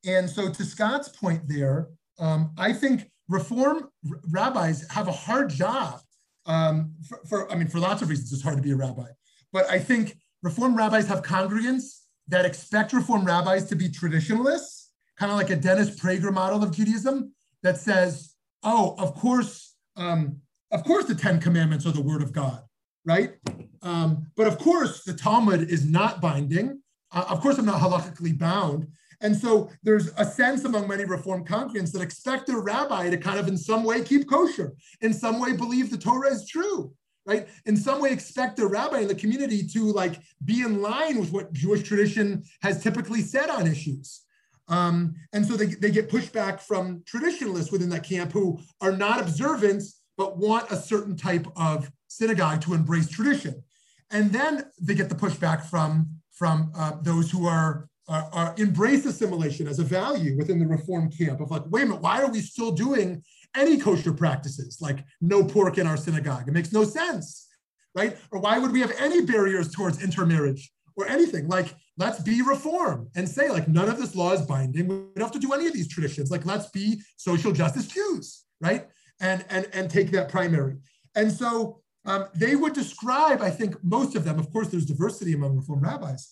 [0.06, 1.88] And so, to Scott's point there,
[2.18, 3.88] um, I think reform
[4.30, 6.00] rabbis have a hard job.
[6.46, 9.08] Um, for, for, I mean, for lots of reasons, it's hard to be a rabbi.
[9.52, 15.30] But I think reform rabbis have congregants that expect reform rabbis to be traditionalists, kind
[15.30, 17.32] of like a Dennis Prager model of Judaism
[17.62, 22.32] that says, "Oh, of course, um, of course, the Ten Commandments are the word of
[22.32, 22.62] God,
[23.04, 23.34] right?
[23.82, 26.80] Um, but of course, the Talmud is not binding.
[27.12, 28.86] Uh, of course, I'm not halakhically bound.
[29.20, 33.38] And so there's a sense among many Reformed congregants that expect their rabbi to kind
[33.38, 36.92] of in some way keep kosher, in some way believe the Torah is true,
[37.26, 37.48] right?
[37.66, 41.32] In some way expect the rabbi in the community to like be in line with
[41.32, 44.22] what Jewish tradition has typically said on issues.
[44.68, 49.20] Um, and so they, they get pushback from traditionalists within that camp who are not
[49.20, 49.82] observant,
[50.16, 53.62] but want a certain type of synagogue to embrace tradition.
[54.10, 59.06] And then they get the pushback from, from uh, those who are uh, uh, embrace
[59.06, 62.30] assimilation as a value within the reform camp of like, wait a minute, why are
[62.30, 63.22] we still doing
[63.56, 66.48] any kosher practices like no pork in our synagogue?
[66.48, 67.48] It makes no sense,
[67.94, 68.16] right?
[68.30, 71.48] Or why would we have any barriers towards intermarriage or anything?
[71.48, 74.88] Like, let's be reform and say like none of this law is binding.
[74.88, 76.30] We don't have to do any of these traditions.
[76.30, 78.86] Like, let's be social justice Jews, right?
[79.20, 80.76] And and and take that primary.
[81.14, 84.38] And so um, they would describe, I think, most of them.
[84.38, 86.30] Of course, there's diversity among reform rabbis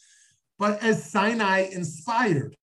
[0.58, 2.56] but as Sinai inspired.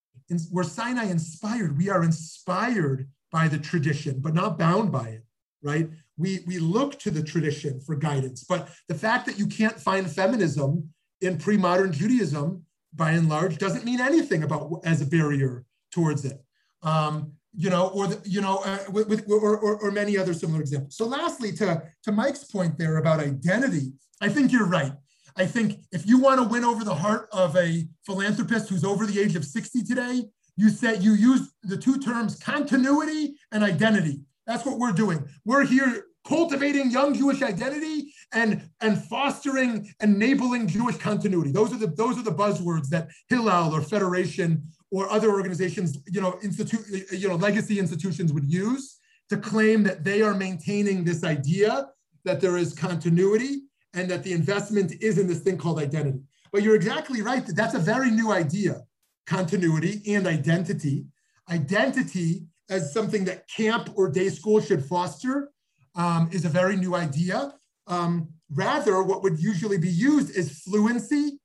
[0.51, 1.77] We're Sinai inspired.
[1.77, 5.23] We are inspired by the tradition, but not bound by it,
[5.61, 5.89] right?
[6.17, 8.43] We, we look to the tradition for guidance.
[8.43, 10.89] But the fact that you can't find feminism
[11.21, 12.63] in pre modern Judaism,
[12.93, 16.41] by and large, doesn't mean anything about as a barrier towards it.
[16.81, 20.33] Um, you know, or the, you know, uh, with, with or, or, or, many other
[20.33, 20.97] similar examples.
[20.97, 24.91] So, lastly, to to Mike's point there about identity, I think you're right.
[25.37, 29.05] I think if you want to win over the heart of a philanthropist who's over
[29.05, 30.23] the age of 60 today,
[30.57, 34.21] you said you used the two terms continuity and identity.
[34.47, 35.27] That's what we're doing.
[35.43, 41.51] We're here cultivating young Jewish identity and, and fostering, enabling Jewish continuity.
[41.51, 46.21] Those are the those are the buzzwords that Hillel or Federation or other organizations, you
[46.21, 48.97] know, institute, you know, legacy institutions would use
[49.29, 51.87] to claim that they are maintaining this idea
[52.23, 53.61] that there is continuity
[53.93, 56.19] and that the investment is in this thing called identity.
[56.51, 58.81] But you're exactly right that that's a very new idea
[59.25, 61.05] continuity and identity.
[61.49, 65.51] Identity as something that camp or day school should foster
[65.95, 67.53] um, is a very new idea.
[67.87, 71.39] Um, rather, what would usually be used is fluency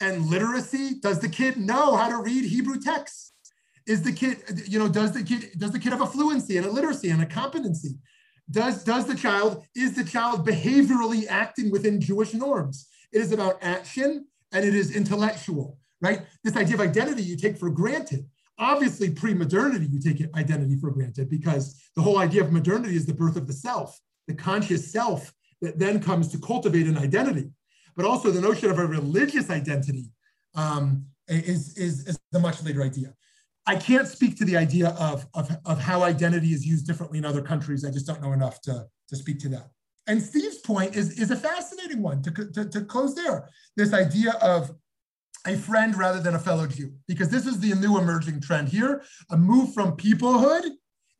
[0.00, 1.00] and literacy.
[1.00, 3.32] Does the kid know how to read Hebrew texts?
[3.86, 6.66] Is the kid, you know, does the kid does the kid have a fluency and
[6.66, 7.98] a literacy and a competency?
[8.50, 12.86] Does, does the child, is the child behaviorally acting within Jewish norms?
[13.12, 16.22] It is about action and it is intellectual, right?
[16.42, 18.26] This idea of identity you take for granted.
[18.58, 23.06] Obviously, pre modernity, you take identity for granted because the whole idea of modernity is
[23.06, 27.50] the birth of the self, the conscious self that then comes to cultivate an identity.
[27.96, 30.10] But also the notion of a religious identity
[30.54, 33.14] um, is, is, is a much later idea.
[33.66, 37.24] I can't speak to the idea of, of, of how identity is used differently in
[37.24, 37.84] other countries.
[37.84, 39.70] I just don't know enough to, to speak to that.
[40.06, 43.48] And Steve's point is, is a fascinating one to, to, to close there.
[43.76, 44.70] This idea of
[45.46, 49.02] a friend rather than a fellow Jew, because this is the new emerging trend here,
[49.30, 50.70] a move from peoplehood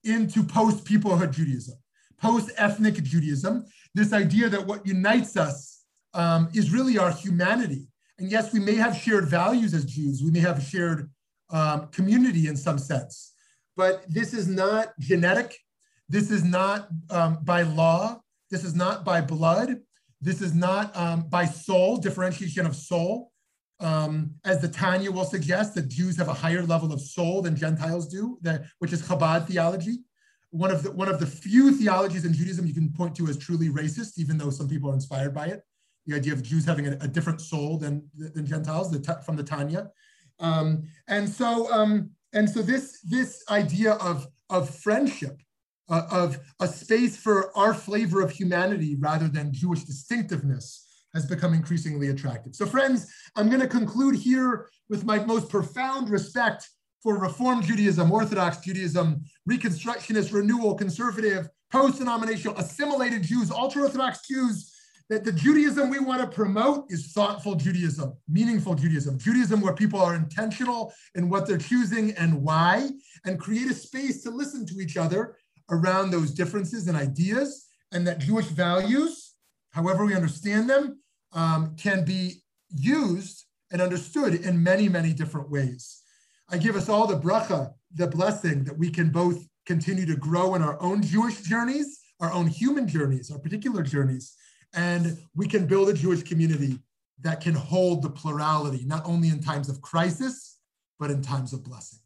[0.04, 1.76] into post-peoplehood Judaism,
[2.20, 3.64] post-ethnic Judaism,
[3.94, 7.86] this idea that what unites us um, is really our humanity.
[8.18, 11.10] And yes, we may have shared values as Jews, we may have shared
[11.50, 13.32] um, community in some sense.
[13.76, 15.58] But this is not genetic.
[16.08, 18.20] This is not um, by law.
[18.50, 19.80] This is not by blood.
[20.20, 23.32] This is not um, by soul, differentiation of soul.
[23.84, 27.54] Um, as the Tanya will suggest, that Jews have a higher level of soul than
[27.54, 29.96] Gentiles do, that, which is Chabad theology.
[30.50, 33.36] One of, the, one of the few theologies in Judaism you can point to as
[33.36, 35.60] truly racist, even though some people are inspired by it.
[36.06, 39.42] The idea of Jews having a, a different soul than, than Gentiles the, from the
[39.42, 39.90] Tanya.
[40.40, 45.40] Um, and so, um, and so this this idea of of friendship,
[45.88, 50.83] uh, of a space for our flavor of humanity rather than Jewish distinctiveness,
[51.14, 52.54] has become increasingly attractive.
[52.54, 56.68] So, friends, I'm going to conclude here with my most profound respect
[57.02, 64.70] for Reform Judaism, Orthodox Judaism, Reconstructionist, Renewal, Conservative, post-denominational, assimilated Jews, ultra-Orthodox Jews,
[65.10, 70.00] that the Judaism we want to promote is thoughtful Judaism, meaningful Judaism, Judaism where people
[70.00, 72.88] are intentional in what they're choosing and why,
[73.26, 75.36] and create a space to listen to each other
[75.70, 79.34] around those differences and ideas, and that Jewish values,
[79.72, 80.98] however we understand them,
[81.34, 86.02] um, can be used and understood in many, many different ways.
[86.48, 90.54] I give us all the bracha, the blessing that we can both continue to grow
[90.54, 94.36] in our own Jewish journeys, our own human journeys, our particular journeys,
[94.74, 96.78] and we can build a Jewish community
[97.20, 100.58] that can hold the plurality, not only in times of crisis,
[100.98, 102.00] but in times of blessing.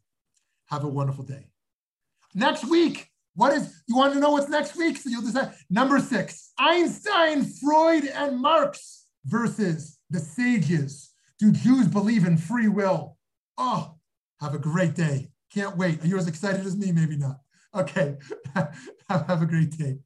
[0.67, 1.47] Have a wonderful day.
[2.33, 4.97] Next week, what is, you want to know what's next week?
[4.97, 5.53] So you'll decide.
[5.69, 11.11] Number six, Einstein, Freud, and Marx versus the sages.
[11.39, 13.17] Do Jews believe in free will?
[13.57, 13.95] Oh,
[14.41, 15.31] have a great day.
[15.53, 16.03] Can't wait.
[16.03, 16.91] Are you as excited as me?
[16.91, 17.37] Maybe not.
[17.75, 18.17] Okay.
[19.09, 19.99] have a great day.